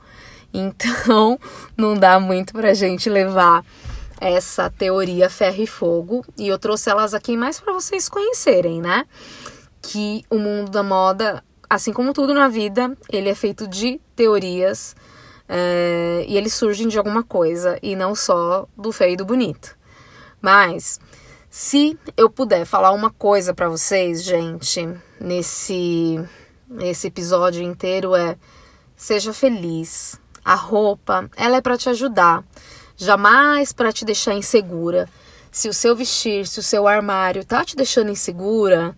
Então, 0.52 1.38
não 1.76 1.94
dá 1.94 2.18
muito 2.18 2.52
pra 2.52 2.74
gente 2.74 3.08
levar 3.08 3.64
essa 4.20 4.70
teoria 4.70 5.28
ferro 5.28 5.62
e 5.62 5.66
fogo 5.66 6.24
e 6.36 6.48
eu 6.48 6.58
trouxe 6.58 6.90
elas 6.90 7.14
aqui 7.14 7.36
mais 7.36 7.60
para 7.60 7.72
vocês 7.72 8.08
conhecerem, 8.08 8.80
né? 8.80 9.04
Que 9.82 10.24
o 10.30 10.38
mundo 10.38 10.70
da 10.70 10.82
moda, 10.82 11.44
assim 11.68 11.92
como 11.92 12.12
tudo 12.12 12.34
na 12.34 12.48
vida, 12.48 12.96
ele 13.10 13.28
é 13.28 13.34
feito 13.34 13.66
de 13.66 14.00
teorias 14.14 14.96
é, 15.48 16.24
e 16.26 16.36
eles 16.36 16.54
surgem 16.54 16.88
de 16.88 16.98
alguma 16.98 17.22
coisa 17.22 17.78
e 17.82 17.94
não 17.94 18.14
só 18.14 18.66
do 18.76 18.90
feio 18.90 19.12
e 19.12 19.16
do 19.16 19.24
bonito. 19.24 19.76
Mas 20.40 20.98
se 21.50 21.98
eu 22.16 22.28
puder 22.28 22.64
falar 22.64 22.92
uma 22.92 23.10
coisa 23.10 23.54
para 23.54 23.68
vocês, 23.68 24.22
gente, 24.22 24.88
nesse 25.20 26.20
nesse 26.68 27.06
episódio 27.06 27.62
inteiro 27.62 28.14
é 28.14 28.36
seja 28.96 29.32
feliz. 29.32 30.18
A 30.44 30.54
roupa, 30.54 31.28
ela 31.36 31.56
é 31.56 31.60
para 31.60 31.76
te 31.76 31.88
ajudar 31.88 32.44
jamais 32.96 33.72
para 33.72 33.92
te 33.92 34.04
deixar 34.04 34.34
insegura. 34.34 35.08
Se 35.52 35.68
o 35.68 35.74
seu 35.74 35.94
vestir, 35.94 36.46
se 36.46 36.58
o 36.58 36.62
seu 36.62 36.88
armário 36.88 37.44
tá 37.44 37.64
te 37.64 37.76
deixando 37.76 38.10
insegura, 38.10 38.96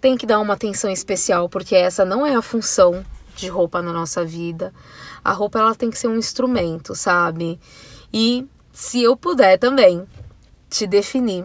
tem 0.00 0.16
que 0.16 0.26
dar 0.26 0.40
uma 0.40 0.54
atenção 0.54 0.90
especial, 0.90 1.48
porque 1.48 1.74
essa 1.74 2.04
não 2.04 2.24
é 2.24 2.34
a 2.34 2.42
função 2.42 3.04
de 3.34 3.48
roupa 3.48 3.82
na 3.82 3.92
nossa 3.92 4.24
vida. 4.24 4.72
A 5.24 5.32
roupa 5.32 5.58
ela 5.58 5.74
tem 5.74 5.90
que 5.90 5.98
ser 5.98 6.08
um 6.08 6.16
instrumento, 6.16 6.94
sabe? 6.94 7.58
E 8.12 8.46
se 8.72 9.02
eu 9.02 9.16
puder 9.16 9.58
também 9.58 10.06
te 10.68 10.86
definir 10.86 11.44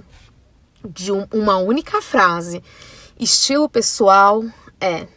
de 0.88 1.12
um, 1.12 1.25
uma 1.34 1.58
única 1.58 2.01
frase, 2.01 2.63
estilo 3.19 3.67
pessoal 3.67 4.43
é 4.79 5.08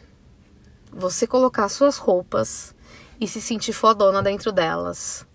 você 0.91 1.27
colocar 1.27 1.69
suas 1.69 1.97
roupas 1.97 2.73
e 3.21 3.27
se 3.27 3.39
sentir 3.39 3.73
fodona 3.73 4.21
dentro 4.21 4.51
delas 4.51 5.28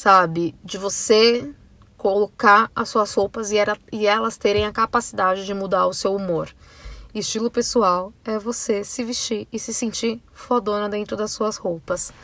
sabe? 0.00 0.54
De 0.64 0.78
você 0.78 1.52
colocar 1.98 2.70
as 2.74 2.88
suas 2.88 3.12
roupas 3.12 3.50
e, 3.50 3.58
era, 3.58 3.76
e 3.92 4.06
elas 4.06 4.38
terem 4.38 4.64
a 4.64 4.72
capacidade 4.72 5.44
de 5.44 5.52
mudar 5.52 5.86
o 5.86 5.92
seu 5.92 6.14
humor. 6.14 6.48
Estilo 7.14 7.50
pessoal 7.50 8.10
é 8.24 8.38
você 8.38 8.82
se 8.82 9.04
vestir 9.04 9.46
e 9.52 9.58
se 9.58 9.74
sentir 9.74 10.22
fodona 10.32 10.88
dentro 10.88 11.18
das 11.18 11.32
suas 11.32 11.58
roupas. 11.58 12.14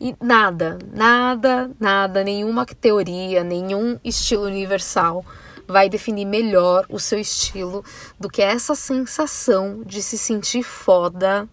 E 0.00 0.14
nada, 0.22 0.78
nada, 0.92 1.72
nada, 1.80 2.22
nenhuma 2.22 2.64
teoria, 2.64 3.42
nenhum 3.42 3.98
estilo 4.04 4.44
universal 4.44 5.26
vai 5.66 5.88
definir 5.88 6.24
melhor 6.24 6.86
o 6.88 7.00
seu 7.00 7.18
estilo 7.18 7.84
do 8.18 8.30
que 8.30 8.40
essa 8.40 8.76
sensação 8.76 9.82
de 9.84 10.00
se 10.04 10.16
sentir 10.16 10.62
foda 10.62 11.48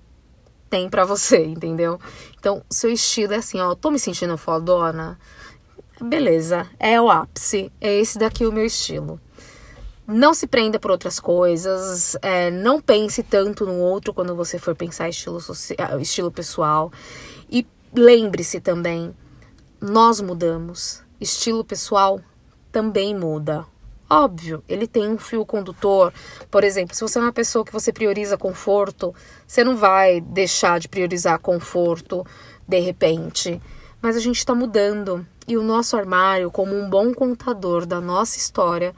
tem 0.69 0.87
para 0.87 1.05
você, 1.05 1.43
entendeu? 1.43 1.99
Então, 2.37 2.61
seu 2.69 2.91
estilo 2.91 3.33
é 3.33 3.37
assim, 3.37 3.59
ó, 3.59 3.73
tô 3.73 3.89
me 3.89 3.97
sentindo 3.97 4.37
fodona 4.37 5.17
beleza, 6.01 6.67
é 6.79 6.99
o 6.99 7.09
ápice, 7.09 7.71
é 7.79 7.93
esse 7.99 8.17
daqui 8.17 8.45
o 8.45 8.51
meu 8.51 8.65
estilo. 8.65 9.19
não 10.07 10.33
se 10.35 10.45
prenda 10.45 10.79
por 10.79 10.91
outras 10.91 11.19
coisas, 11.19 12.15
é, 12.21 12.51
não 12.51 12.79
pense 12.79 13.23
tanto 13.23 13.65
no 13.65 13.79
outro 13.79 14.13
quando 14.13 14.35
você 14.35 14.59
for 14.59 14.75
pensar 14.75 15.09
estilo, 15.09 15.41
social, 15.41 15.99
estilo 15.99 16.31
pessoal. 16.31 16.91
E 17.49 17.65
lembre-se 17.93 18.59
também, 18.59 19.15
nós 19.81 20.21
mudamos, 20.21 21.01
estilo 21.19 21.63
pessoal 21.63 22.21
também 22.71 23.15
muda. 23.15 23.65
Óbvio, 24.07 24.63
ele 24.69 24.85
tem 24.85 25.09
um 25.09 25.17
fio 25.17 25.43
condutor. 25.43 26.13
Por 26.51 26.63
exemplo, 26.63 26.95
se 26.95 27.01
você 27.01 27.17
é 27.17 27.21
uma 27.21 27.33
pessoa 27.33 27.65
que 27.65 27.73
você 27.73 27.91
prioriza 27.91 28.37
conforto, 28.37 29.15
você 29.47 29.63
não 29.63 29.75
vai 29.75 30.21
deixar 30.21 30.79
de 30.79 30.87
priorizar 30.87 31.39
conforto 31.39 32.23
de 32.67 32.79
repente. 32.79 33.59
Mas 33.99 34.15
a 34.15 34.19
gente 34.19 34.37
está 34.37 34.53
mudando. 34.53 35.25
E 35.47 35.57
o 35.57 35.63
nosso 35.63 35.95
armário, 35.95 36.49
como 36.49 36.75
um 36.75 36.89
bom 36.89 37.13
contador 37.13 37.85
da 37.85 38.01
nossa 38.01 38.37
história, 38.37 38.95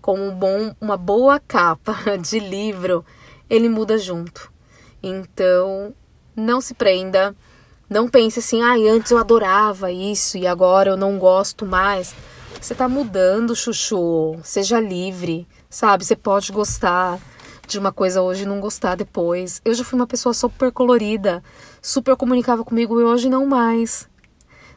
como 0.00 0.22
um 0.22 0.34
bom, 0.34 0.74
uma 0.80 0.96
boa 0.96 1.38
capa 1.38 1.94
de 2.18 2.40
livro, 2.40 3.04
ele 3.48 3.68
muda 3.68 3.98
junto. 3.98 4.50
Então, 5.02 5.94
não 6.34 6.60
se 6.60 6.74
prenda, 6.74 7.34
não 7.88 8.08
pense 8.08 8.38
assim, 8.38 8.62
ah, 8.62 8.74
antes 8.92 9.10
eu 9.10 9.18
adorava 9.18 9.90
isso 9.90 10.38
e 10.38 10.46
agora 10.46 10.90
eu 10.90 10.96
não 10.96 11.18
gosto 11.18 11.66
mais. 11.66 12.14
Você 12.60 12.74
tá 12.74 12.88
mudando, 12.88 13.56
chuchu. 13.56 14.38
Seja 14.42 14.78
livre, 14.78 15.48
sabe? 15.68 16.04
Você 16.04 16.14
pode 16.14 16.52
gostar 16.52 17.18
de 17.66 17.78
uma 17.78 17.92
coisa 17.92 18.20
hoje 18.20 18.42
e 18.42 18.46
não 18.46 18.60
gostar 18.60 18.96
depois. 18.96 19.60
Eu 19.64 19.72
já 19.74 19.82
fui 19.82 19.98
uma 19.98 20.06
pessoa 20.06 20.34
super 20.34 20.70
colorida, 20.70 21.42
super 21.80 22.16
comunicava 22.16 22.64
comigo 22.64 23.00
e 23.00 23.04
hoje 23.04 23.28
não 23.28 23.46
mais. 23.46 24.08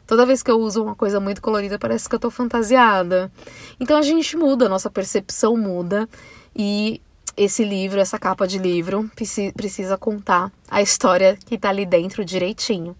Toda 0.06 0.26
vez 0.26 0.42
que 0.42 0.50
eu 0.50 0.58
uso 0.58 0.82
uma 0.82 0.94
coisa 0.94 1.18
muito 1.18 1.40
colorida, 1.40 1.78
parece 1.78 2.08
que 2.08 2.14
eu 2.14 2.18
tô 2.18 2.30
fantasiada. 2.30 3.32
Então 3.80 3.96
a 3.96 4.02
gente 4.02 4.36
muda, 4.36 4.66
a 4.66 4.68
nossa 4.68 4.90
percepção 4.90 5.56
muda 5.56 6.08
e 6.54 7.00
esse 7.36 7.64
livro, 7.64 7.98
essa 7.98 8.18
capa 8.18 8.46
de 8.46 8.58
livro, 8.58 9.10
precisa 9.56 9.96
contar 9.98 10.52
a 10.70 10.82
história 10.82 11.36
que 11.46 11.58
tá 11.58 11.70
ali 11.70 11.84
dentro 11.84 12.24
direitinho. 12.24 12.94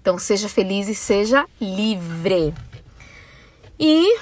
Então 0.00 0.18
seja 0.18 0.48
feliz 0.48 0.88
e 0.88 0.94
seja 0.94 1.46
livre. 1.60 2.54
E 3.78 4.18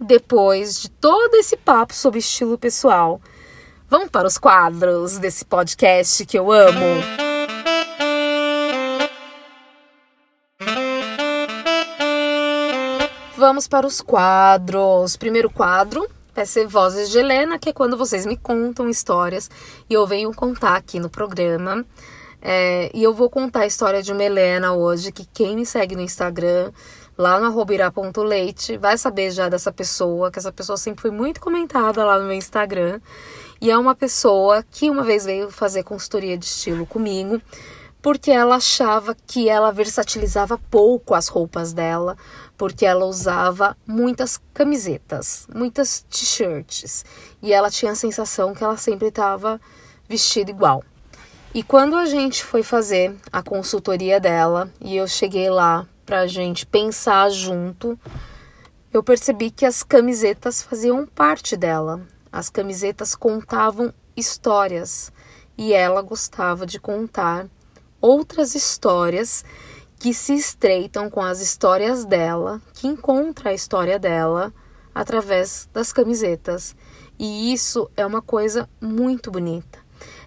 depois 0.00 0.82
de 0.82 0.90
todo 0.90 1.36
esse 1.36 1.56
papo 1.56 1.94
sobre 1.94 2.18
estilo 2.18 2.58
pessoal, 2.58 3.20
vamos 3.88 4.10
para 4.10 4.26
os 4.26 4.36
quadros 4.36 5.18
desse 5.18 5.44
podcast 5.44 6.26
que 6.26 6.38
eu 6.38 6.52
amo. 6.52 7.27
Vamos 13.38 13.68
para 13.68 13.86
os 13.86 14.00
quadros. 14.00 15.16
Primeiro 15.16 15.48
quadro 15.48 16.04
vai 16.34 16.44
ser 16.44 16.66
Vozes 16.66 17.08
de 17.08 17.18
Helena, 17.20 17.56
que 17.56 17.68
é 17.68 17.72
quando 17.72 17.96
vocês 17.96 18.26
me 18.26 18.36
contam 18.36 18.88
histórias 18.88 19.48
e 19.88 19.94
eu 19.94 20.04
venho 20.08 20.34
contar 20.34 20.74
aqui 20.74 20.98
no 20.98 21.08
programa. 21.08 21.86
É, 22.42 22.90
e 22.92 23.00
eu 23.00 23.14
vou 23.14 23.30
contar 23.30 23.60
a 23.60 23.66
história 23.66 24.02
de 24.02 24.12
uma 24.12 24.24
Helena 24.24 24.72
hoje, 24.72 25.12
que 25.12 25.24
quem 25.24 25.54
me 25.54 25.64
segue 25.64 25.94
no 25.94 26.02
Instagram, 26.02 26.72
lá 27.16 27.38
no 27.38 27.46
arrobirá.leite, 27.46 28.76
vai 28.76 28.98
saber 28.98 29.30
já 29.30 29.48
dessa 29.48 29.70
pessoa, 29.70 30.32
que 30.32 30.40
essa 30.40 30.50
pessoa 30.50 30.76
sempre 30.76 31.02
foi 31.02 31.12
muito 31.12 31.40
comentada 31.40 32.04
lá 32.04 32.18
no 32.18 32.24
meu 32.24 32.34
Instagram. 32.34 33.00
E 33.60 33.70
é 33.70 33.78
uma 33.78 33.94
pessoa 33.94 34.64
que 34.68 34.90
uma 34.90 35.04
vez 35.04 35.24
veio 35.24 35.48
fazer 35.48 35.84
consultoria 35.84 36.36
de 36.36 36.44
estilo 36.44 36.84
comigo, 36.84 37.40
porque 38.08 38.30
ela 38.30 38.56
achava 38.56 39.14
que 39.26 39.50
ela 39.50 39.70
versatilizava 39.70 40.56
pouco 40.56 41.14
as 41.14 41.28
roupas 41.28 41.74
dela, 41.74 42.16
porque 42.56 42.86
ela 42.86 43.04
usava 43.04 43.76
muitas 43.86 44.40
camisetas, 44.54 45.46
muitas 45.54 46.06
t-shirts, 46.08 47.04
e 47.42 47.52
ela 47.52 47.70
tinha 47.70 47.92
a 47.92 47.94
sensação 47.94 48.54
que 48.54 48.64
ela 48.64 48.78
sempre 48.78 49.08
estava 49.08 49.60
vestida 50.08 50.50
igual. 50.50 50.82
E 51.52 51.62
quando 51.62 51.96
a 51.96 52.06
gente 52.06 52.42
foi 52.42 52.62
fazer 52.62 53.14
a 53.30 53.42
consultoria 53.42 54.18
dela 54.18 54.72
e 54.80 54.96
eu 54.96 55.06
cheguei 55.06 55.50
lá 55.50 55.86
para 56.06 56.20
a 56.20 56.26
gente 56.26 56.64
pensar 56.64 57.28
junto, 57.28 58.00
eu 58.90 59.02
percebi 59.02 59.50
que 59.50 59.66
as 59.66 59.82
camisetas 59.82 60.62
faziam 60.62 61.04
parte 61.04 61.58
dela. 61.58 62.00
As 62.32 62.48
camisetas 62.48 63.14
contavam 63.14 63.92
histórias 64.16 65.12
e 65.58 65.74
ela 65.74 66.00
gostava 66.00 66.64
de 66.64 66.80
contar 66.80 67.46
outras 68.00 68.54
histórias 68.54 69.44
que 69.98 70.14
se 70.14 70.34
estreitam 70.34 71.10
com 71.10 71.20
as 71.20 71.40
histórias 71.40 72.04
dela, 72.04 72.62
que 72.74 72.86
encontra 72.86 73.50
a 73.50 73.54
história 73.54 73.98
dela 73.98 74.52
através 74.94 75.68
das 75.72 75.92
camisetas. 75.92 76.76
E 77.18 77.52
isso 77.52 77.90
é 77.96 78.06
uma 78.06 78.22
coisa 78.22 78.68
muito 78.80 79.30
bonita. 79.30 79.78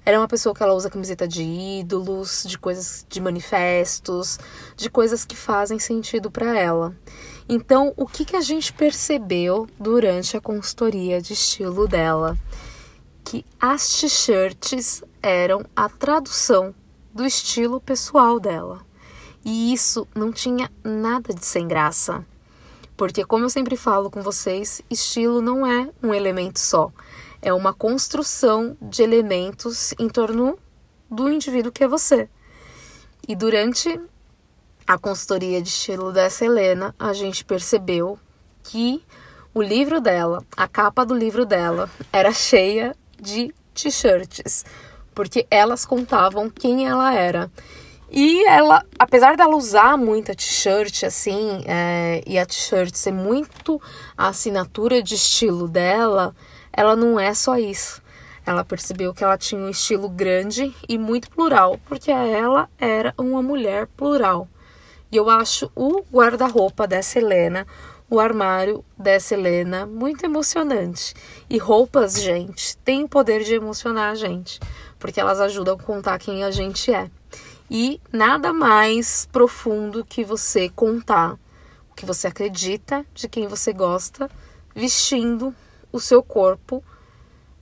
Ela 0.03 0.15
é 0.15 0.19
uma 0.19 0.27
pessoa 0.27 0.53
que 0.53 0.63
ela 0.63 0.73
usa 0.73 0.89
camiseta 0.89 1.27
de 1.27 1.43
ídolos, 1.43 2.43
de 2.47 2.57
coisas 2.57 3.05
de 3.07 3.21
manifestos, 3.21 4.39
de 4.75 4.89
coisas 4.89 5.23
que 5.23 5.35
fazem 5.35 5.77
sentido 5.77 6.31
para 6.31 6.57
ela. 6.57 6.95
Então, 7.47 7.93
o 7.95 8.07
que, 8.07 8.25
que 8.25 8.35
a 8.35 8.41
gente 8.41 8.73
percebeu 8.73 9.67
durante 9.79 10.35
a 10.35 10.41
consultoria 10.41 11.21
de 11.21 11.33
estilo 11.33 11.87
dela? 11.87 12.37
Que 13.23 13.45
as 13.59 13.87
t-shirts 13.87 15.03
eram 15.21 15.63
a 15.75 15.87
tradução 15.87 16.73
do 17.13 17.25
estilo 17.25 17.79
pessoal 17.79 18.39
dela. 18.39 18.81
E 19.43 19.73
isso 19.73 20.07
não 20.15 20.31
tinha 20.31 20.71
nada 20.83 21.33
de 21.33 21.45
sem 21.45 21.67
graça. 21.67 22.25
Porque, 22.95 23.25
como 23.25 23.45
eu 23.45 23.49
sempre 23.49 23.75
falo 23.75 24.11
com 24.11 24.21
vocês, 24.21 24.81
estilo 24.89 25.41
não 25.41 25.65
é 25.65 25.89
um 26.03 26.13
elemento 26.13 26.59
só. 26.59 26.91
É 27.41 27.51
uma 27.51 27.73
construção 27.73 28.77
de 28.81 29.01
elementos 29.01 29.93
em 29.97 30.07
torno 30.07 30.57
do 31.09 31.29
indivíduo 31.29 31.71
que 31.71 31.83
é 31.83 31.87
você. 31.87 32.29
E 33.27 33.35
durante 33.35 33.99
a 34.85 34.97
consultoria 34.97 35.61
de 35.61 35.69
estilo 35.69 36.11
dessa 36.11 36.45
Helena, 36.45 36.93
a 36.99 37.13
gente 37.13 37.43
percebeu 37.43 38.19
que 38.63 39.03
o 39.53 39.61
livro 39.61 39.99
dela, 39.99 40.43
a 40.55 40.67
capa 40.67 41.05
do 41.05 41.15
livro 41.15 41.45
dela, 41.45 41.89
era 42.13 42.31
cheia 42.31 42.95
de 43.19 43.53
t-shirts 43.73 44.63
porque 45.13 45.45
elas 45.49 45.85
contavam 45.85 46.49
quem 46.49 46.87
ela 46.87 47.13
era. 47.13 47.51
E 48.13 48.43
ela, 48.45 48.83
apesar 48.99 49.37
dela 49.37 49.55
usar 49.55 49.97
muita 49.97 50.35
t-shirt 50.35 51.03
assim, 51.03 51.63
é, 51.65 52.21
e 52.27 52.37
a 52.37 52.45
t-shirt 52.45 52.93
ser 52.93 53.13
muito 53.13 53.81
a 54.17 54.27
assinatura 54.27 55.01
de 55.01 55.15
estilo 55.15 55.65
dela, 55.65 56.35
ela 56.73 56.93
não 56.93 57.17
é 57.17 57.33
só 57.33 57.57
isso. 57.57 58.01
Ela 58.45 58.65
percebeu 58.65 59.13
que 59.13 59.23
ela 59.23 59.37
tinha 59.37 59.61
um 59.61 59.69
estilo 59.69 60.09
grande 60.09 60.75
e 60.89 60.97
muito 60.97 61.29
plural, 61.29 61.79
porque 61.85 62.11
ela 62.11 62.67
era 62.77 63.13
uma 63.17 63.41
mulher 63.41 63.87
plural. 63.95 64.45
E 65.09 65.15
eu 65.15 65.29
acho 65.29 65.71
o 65.73 66.03
guarda-roupa 66.11 66.85
dessa 66.85 67.17
Helena, 67.17 67.65
o 68.09 68.19
armário 68.19 68.83
dessa 68.97 69.35
Helena, 69.35 69.85
muito 69.85 70.25
emocionante. 70.25 71.13
E 71.49 71.57
roupas, 71.57 72.21
gente, 72.21 72.75
tem 72.79 73.05
o 73.05 73.07
poder 73.07 73.41
de 73.43 73.53
emocionar 73.55 74.11
a 74.11 74.15
gente 74.15 74.59
porque 75.01 75.19
elas 75.19 75.41
ajudam 75.41 75.73
a 75.73 75.83
contar 75.83 76.19
quem 76.19 76.45
a 76.45 76.51
gente 76.51 76.93
é. 76.93 77.09
E 77.69 77.99
nada 78.13 78.53
mais 78.53 79.27
profundo 79.31 80.05
que 80.05 80.23
você 80.23 80.69
contar 80.69 81.33
o 81.89 81.95
que 81.95 82.05
você 82.05 82.27
acredita, 82.27 83.05
de 83.13 83.27
quem 83.27 83.47
você 83.47 83.73
gosta, 83.73 84.29
vestindo 84.73 85.53
o 85.91 85.99
seu 85.99 86.21
corpo 86.21 86.83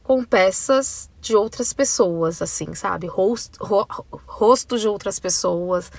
com 0.03 0.23
peças 0.23 1.09
de 1.21 1.35
outras 1.35 1.71
pessoas, 1.71 2.41
assim, 2.41 2.73
sabe? 2.73 3.07
Rosto, 3.07 3.63
ro, 3.63 3.87
rosto 4.27 4.77
de 4.77 4.87
outras 4.87 5.19
pessoas, 5.19 5.91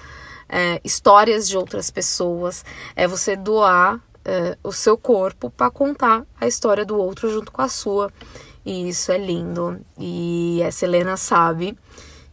é, 0.48 0.80
histórias 0.84 1.48
de 1.48 1.56
outras 1.56 1.90
pessoas. 1.90 2.64
É 2.94 3.06
você 3.06 3.34
doar 3.34 4.00
é, 4.24 4.58
o 4.62 4.72
seu 4.72 4.98
corpo 4.98 5.50
para 5.50 5.70
contar 5.70 6.26
a 6.40 6.46
história 6.46 6.84
do 6.84 6.98
outro 6.98 7.30
junto 7.30 7.50
com 7.50 7.62
a 7.62 7.68
sua. 7.68 8.12
E 8.64 8.88
isso 8.88 9.10
é 9.10 9.18
lindo. 9.18 9.80
E 9.98 10.60
essa 10.62 10.84
Helena 10.84 11.16
sabe 11.16 11.76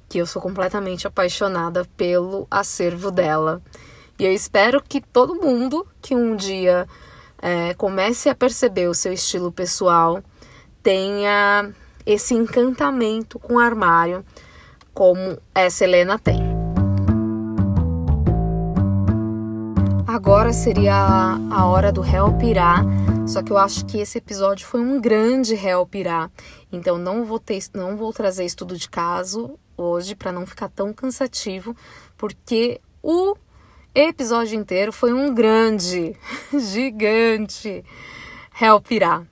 que 0.09 0.17
eu 0.17 0.25
sou 0.25 0.41
completamente 0.41 1.07
apaixonada 1.07 1.85
pelo 1.95 2.47
acervo 2.49 3.11
dela. 3.11 3.61
E 4.19 4.25
eu 4.25 4.33
espero 4.33 4.81
que 4.81 5.01
todo 5.01 5.35
mundo 5.35 5.85
que 6.01 6.15
um 6.15 6.35
dia 6.35 6.87
é, 7.41 7.73
comece 7.75 8.29
a 8.29 8.35
perceber 8.35 8.87
o 8.87 8.93
seu 8.93 9.13
estilo 9.13 9.51
pessoal 9.51 10.23
tenha 10.81 11.71
esse 12.05 12.33
encantamento 12.33 13.37
com 13.37 13.55
o 13.55 13.59
armário 13.59 14.25
como 14.93 15.37
essa 15.53 15.83
Helena 15.83 16.17
tem. 16.17 16.56
Agora 20.17 20.51
seria 20.51 20.95
a 21.51 21.67
hora 21.67 21.91
do 21.91 22.01
réu 22.01 22.35
pirar 22.39 22.83
só 23.27 23.43
que 23.43 23.51
eu 23.51 23.57
acho 23.59 23.85
que 23.85 23.99
esse 23.99 24.17
episódio 24.17 24.65
foi 24.65 24.81
um 24.81 24.99
grande 24.99 25.53
réu 25.53 25.85
pirar. 25.85 26.31
Então 26.71 26.97
não 26.97 27.23
vou 27.23 27.37
ter, 27.37 27.61
não 27.71 27.95
vou 27.95 28.11
trazer 28.11 28.43
estudo 28.45 28.75
de 28.75 28.89
caso 28.89 29.59
hoje 29.77 30.15
para 30.15 30.31
não 30.31 30.43
ficar 30.47 30.69
tão 30.69 30.91
cansativo, 30.91 31.75
porque 32.17 32.81
o 33.03 33.35
episódio 33.93 34.57
inteiro 34.57 34.91
foi 34.91 35.13
um 35.13 35.35
grande, 35.35 36.15
gigante 36.57 37.85
réu 38.51 38.81
pirar. 38.81 39.23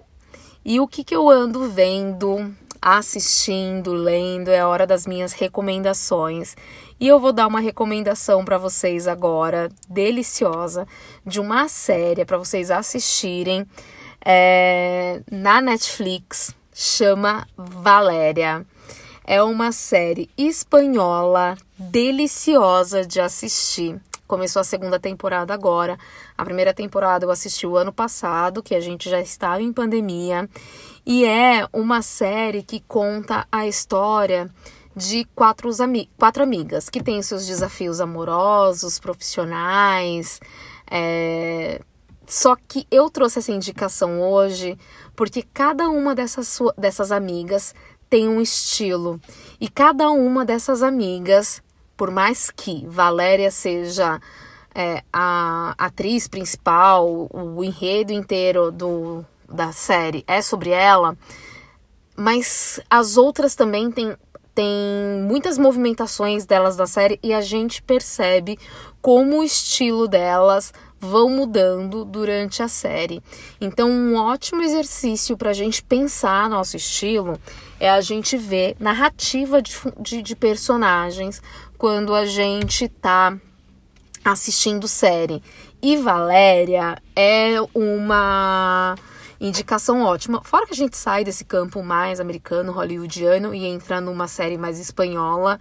E 0.63 0.79
o 0.79 0.87
que, 0.87 1.03
que 1.03 1.15
eu 1.15 1.27
ando 1.27 1.67
vendo, 1.67 2.53
assistindo, 2.79 3.91
lendo, 3.91 4.49
é 4.49 4.59
a 4.59 4.67
hora 4.67 4.85
das 4.85 5.07
minhas 5.07 5.33
recomendações. 5.33 6.55
E 6.97 7.07
eu 7.07 7.19
vou 7.19 7.33
dar 7.33 7.47
uma 7.47 7.59
recomendação 7.59 8.45
para 8.45 8.57
vocês 8.57 9.05
agora, 9.05 9.69
deliciosa, 9.89 10.87
de 11.25 11.41
uma 11.41 11.67
série 11.67 12.23
para 12.23 12.37
vocês 12.37 12.71
assistirem 12.71 13.65
é, 14.23 15.21
na 15.29 15.59
Netflix, 15.59 16.55
chama 16.73 17.45
Valéria. 17.57 18.65
É 19.25 19.43
uma 19.43 19.73
série 19.73 20.29
espanhola 20.37 21.57
deliciosa 21.77 23.05
de 23.05 23.19
assistir. 23.19 23.99
Começou 24.25 24.61
a 24.61 24.63
segunda 24.63 24.99
temporada 24.99 25.53
agora. 25.53 25.97
A 26.37 26.45
primeira 26.45 26.73
temporada 26.73 27.25
eu 27.25 27.31
assisti 27.31 27.67
o 27.67 27.75
ano 27.75 27.91
passado, 27.91 28.63
que 28.63 28.73
a 28.73 28.79
gente 28.79 29.09
já 29.09 29.19
estava 29.19 29.61
em 29.61 29.73
pandemia. 29.73 30.49
E 31.05 31.25
é 31.25 31.67
uma 31.73 32.01
série 32.01 32.63
que 32.63 32.79
conta 32.79 33.45
a 33.51 33.67
história 33.67 34.49
de 34.95 35.25
quatro, 35.35 35.69
ami 35.81 36.09
quatro 36.17 36.43
amigas 36.43 36.89
que 36.89 37.03
têm 37.03 37.21
seus 37.21 37.45
desafios 37.45 37.99
amorosos, 37.99 38.99
profissionais. 38.99 40.39
É... 40.89 41.81
Só 42.27 42.55
que 42.55 42.87
eu 42.89 43.09
trouxe 43.09 43.39
essa 43.39 43.51
indicação 43.51 44.21
hoje 44.21 44.77
porque 45.15 45.43
cada 45.53 45.89
uma 45.89 46.15
dessas, 46.15 46.57
dessas 46.77 47.11
amigas 47.11 47.75
tem 48.09 48.27
um 48.27 48.41
estilo. 48.41 49.19
E 49.59 49.69
cada 49.69 50.09
uma 50.09 50.43
dessas 50.43 50.81
amigas 50.81 51.61
por 51.95 52.11
mais 52.11 52.51
que 52.51 52.85
Valéria 52.87 53.49
seja 53.49 54.19
é, 54.73 55.03
a 55.11 55.73
atriz 55.77 56.27
principal, 56.27 57.29
o 57.31 57.63
enredo 57.63 58.11
inteiro 58.11 58.71
do, 58.71 59.25
da 59.49 59.71
série 59.71 60.23
é 60.27 60.41
sobre 60.41 60.71
ela, 60.71 61.17
mas 62.15 62.79
as 62.89 63.17
outras 63.17 63.55
também 63.55 63.91
têm, 63.91 64.15
têm 64.55 65.21
muitas 65.27 65.57
movimentações 65.57 66.45
delas 66.45 66.77
da 66.77 66.87
série 66.87 67.19
e 67.21 67.33
a 67.33 67.41
gente 67.41 67.81
percebe 67.83 68.57
como 69.01 69.39
o 69.39 69.43
estilo 69.43 70.07
delas 70.07 70.73
vão 70.99 71.29
mudando 71.29 72.03
durante 72.05 72.63
a 72.63 72.67
série. 72.67 73.21
Então, 73.61 73.89
um 73.89 74.15
ótimo 74.15 74.63
exercício 74.63 75.37
para 75.37 75.51
a 75.51 75.53
gente 75.53 75.83
pensar 75.83 76.49
nosso 76.49 76.77
estilo 76.77 77.39
é 77.79 77.89
a 77.89 78.01
gente 78.01 78.37
ver 78.37 78.75
narrativa 78.79 79.61
de, 79.61 79.75
de, 79.99 80.21
de 80.21 80.35
personagens 80.35 81.41
quando 81.77 82.15
a 82.15 82.25
gente 82.25 82.87
tá 82.87 83.37
assistindo 84.23 84.87
série. 84.87 85.43
E 85.81 85.97
Valéria 85.97 86.97
é 87.15 87.57
uma 87.75 88.95
indicação 89.39 90.01
ótima. 90.03 90.41
Fora 90.43 90.65
que 90.65 90.73
a 90.73 90.77
gente 90.77 90.97
sai 90.97 91.23
desse 91.23 91.45
campo 91.45 91.83
mais 91.83 92.19
americano, 92.19 92.71
hollywoodiano 92.71 93.53
e 93.53 93.65
entra 93.65 93.99
numa 93.99 94.27
série 94.27 94.57
mais 94.57 94.79
espanhola. 94.79 95.59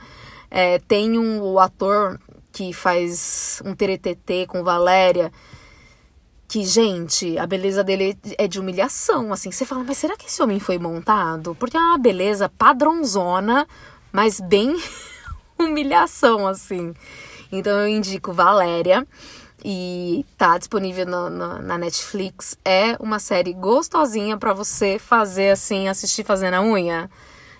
É, 0.51 0.79
tem 0.79 1.19
um 1.19 1.43
o 1.43 1.59
ator 1.59 2.19
que 2.53 2.73
faz 2.73 3.61
um 3.65 3.75
teretetê 3.75 4.47
com 4.47 4.63
Valéria. 4.63 5.33
Que, 6.47 6.65
gente, 6.65 7.37
a 7.37 7.47
beleza 7.47 7.83
dele 7.83 8.17
é 8.39 8.47
de 8.47 8.61
humilhação, 8.61 9.33
assim. 9.33 9.51
Você 9.51 9.65
fala, 9.65 9.83
mas 9.83 9.99
será 9.99 10.17
que 10.17 10.27
esse 10.27 10.41
homem 10.43 10.61
foi 10.61 10.79
montado? 10.79 11.55
Porque 11.57 11.77
é 11.77 11.81
uma 11.81 11.99
beleza 11.99 12.49
padrãozona, 12.49 13.67
mas 14.13 14.41
bem 14.41 14.77
humilhação, 15.59 16.47
assim. 16.47 16.95
Então 17.51 17.81
eu 17.81 17.89
indico 17.89 18.33
Valéria 18.33 19.07
e 19.65 20.27
tá 20.37 20.59
disponível 20.59 21.07
no, 21.07 21.31
no, 21.31 21.63
na 21.63 21.79
Netflix. 21.79 22.59
É 22.65 22.97
uma 23.01 23.19
série 23.19 23.55
gostosinha 23.55 24.37
para 24.37 24.53
você 24.53 24.99
fazer 24.99 25.51
assim, 25.51 25.89
assistir 25.89 26.23
fazendo 26.23 26.55
a 26.55 26.63
unha. 26.63 27.11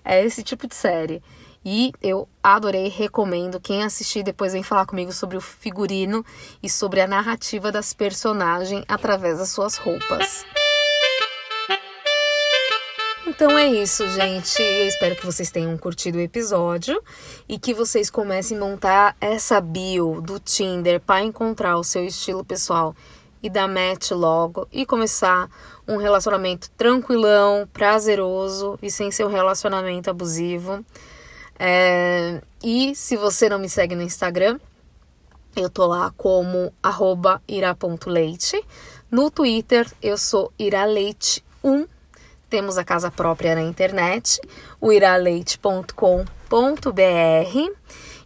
É 0.05 0.23
esse 0.23 0.43
tipo 0.43 0.69
de 0.69 0.75
série. 0.75 1.23
E 1.65 1.93
eu 2.03 2.29
adorei, 2.43 2.89
recomendo. 2.89 3.59
Quem 3.59 3.83
assistir 3.83 4.23
depois 4.23 4.53
vem 4.53 4.63
falar 4.63 4.85
comigo 4.85 5.13
sobre 5.13 5.39
o 5.39 5.41
figurino 5.41 6.23
e 6.63 6.69
sobre 6.69 7.01
a 7.01 7.07
narrativa 7.07 7.73
das 7.73 7.95
personagens 7.95 8.85
através 8.87 9.39
das 9.39 9.49
suas 9.49 9.77
roupas. 9.77 10.45
Então 13.27 13.59
é 13.59 13.67
isso, 13.67 14.07
gente. 14.11 14.61
Eu 14.61 14.87
espero 14.87 15.17
que 15.17 15.25
vocês 15.25 15.51
tenham 15.51 15.77
curtido 15.79 16.19
o 16.19 16.21
episódio 16.21 17.03
e 17.49 17.59
que 17.59 17.73
vocês 17.73 18.11
comecem 18.11 18.55
a 18.55 18.61
montar 18.61 19.17
essa 19.19 19.63
bio 19.63 20.21
do 20.21 20.39
Tinder 20.39 21.01
para 21.01 21.23
encontrar 21.23 21.79
o 21.79 21.85
seu 21.85 22.05
estilo 22.05 22.45
pessoal 22.45 22.95
e 23.43 23.49
dar 23.49 23.67
match 23.67 24.11
logo 24.11 24.69
e 24.71 24.85
começar 24.85 25.49
um 25.89 25.97
relacionamento 25.97 26.71
tranquilão, 26.73 27.67
prazeroso 27.73 28.79
e 28.83 28.91
sem 28.91 29.11
ser 29.11 29.25
um 29.25 29.31
relacionamento 29.31 30.11
abusivo. 30.11 30.85
É... 31.59 32.43
E 32.63 32.95
se 32.95 33.17
você 33.17 33.49
não 33.49 33.59
me 33.59 33.71
segue 33.71 33.95
no 33.95 34.03
Instagram, 34.03 34.61
eu 35.57 35.71
tô 35.71 35.87
lá 35.87 36.13
como 36.15 36.75
ira.leite. 37.49 38.63
No 39.11 39.31
Twitter, 39.31 39.91
eu 40.03 40.19
sou 40.19 40.53
iraleite1 40.59 41.89
temos 42.55 42.79
a 42.79 42.85
casa 42.85 43.11
própria 43.11 43.57
na 43.57 43.63
internet, 43.63 44.41
o 44.81 44.93
iraleite.com.br. 44.93 46.23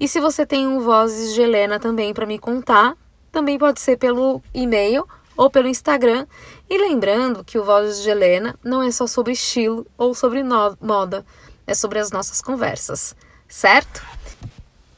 E 0.00 0.08
se 0.08 0.18
você 0.18 0.44
tem 0.44 0.66
um 0.66 0.80
Vozes 0.80 1.34
de 1.34 1.42
Helena 1.42 1.78
também 1.78 2.12
para 2.12 2.26
me 2.26 2.40
contar, 2.40 2.96
também 3.30 3.60
pode 3.60 3.80
ser 3.80 3.96
pelo 3.96 4.42
e-mail 4.52 5.06
ou 5.38 5.48
pelo 5.48 5.68
Instagram. 5.68 6.26
E 6.68 6.76
lembrando 6.76 7.44
que 7.44 7.58
o 7.58 7.64
Vozes 7.64 8.02
de 8.02 8.10
Helena 8.10 8.58
não 8.62 8.82
é 8.82 8.90
só 8.90 9.06
sobre 9.06 9.32
estilo 9.32 9.86
ou 9.96 10.12
sobre 10.12 10.42
moda, 10.42 11.24
é 11.64 11.74
sobre 11.74 12.00
as 12.00 12.10
nossas 12.10 12.42
conversas, 12.42 13.14
certo? 13.48 14.02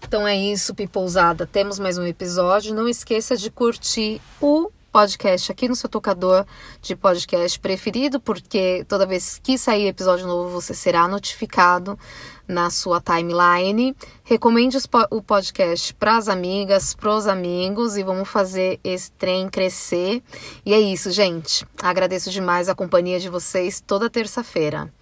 Então 0.03 0.27
é 0.27 0.35
isso, 0.35 0.75
Pipousada. 0.75 1.47
Temos 1.47 1.79
mais 1.79 1.99
um 1.99 2.07
episódio. 2.07 2.75
Não 2.75 2.89
esqueça 2.89 3.37
de 3.37 3.51
curtir 3.51 4.21
o 4.41 4.73
podcast 4.91 5.51
aqui 5.51 5.69
no 5.69 5.77
seu 5.77 5.89
tocador 5.89 6.45
de 6.81 6.95
podcast 6.95 7.59
preferido, 7.59 8.21
porque 8.21 8.85
toda 8.89 9.07
vez 9.07 9.41
que 9.43 9.57
sair 9.57 9.87
episódio 9.87 10.27
novo 10.27 10.51
você 10.51 10.75
será 10.75 11.07
notificado 11.09 11.99
na 12.47 12.69
sua 12.71 13.01
timeline. 13.01 13.97
Recomende 14.25 14.77
o 15.11 15.23
podcast 15.23 15.95
para 15.95 16.17
as 16.17 16.29
amigas, 16.29 16.95
para 16.95 17.15
os 17.15 17.27
amigos 17.27 17.97
e 17.97 18.03
vamos 18.03 18.29
fazer 18.29 18.79
esse 18.83 19.11
trem 19.13 19.49
crescer. 19.49 20.23
E 20.67 20.75
é 20.75 20.81
isso, 20.81 21.11
gente. 21.11 21.67
Agradeço 21.83 22.31
demais 22.31 22.69
a 22.69 22.75
companhia 22.75 23.21
de 23.21 23.29
vocês 23.29 23.81
toda 23.81 24.11
terça-feira. 24.11 24.93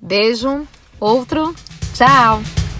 Beijo, 0.00 0.66
outro, 1.00 1.54
tchau! 1.94 2.77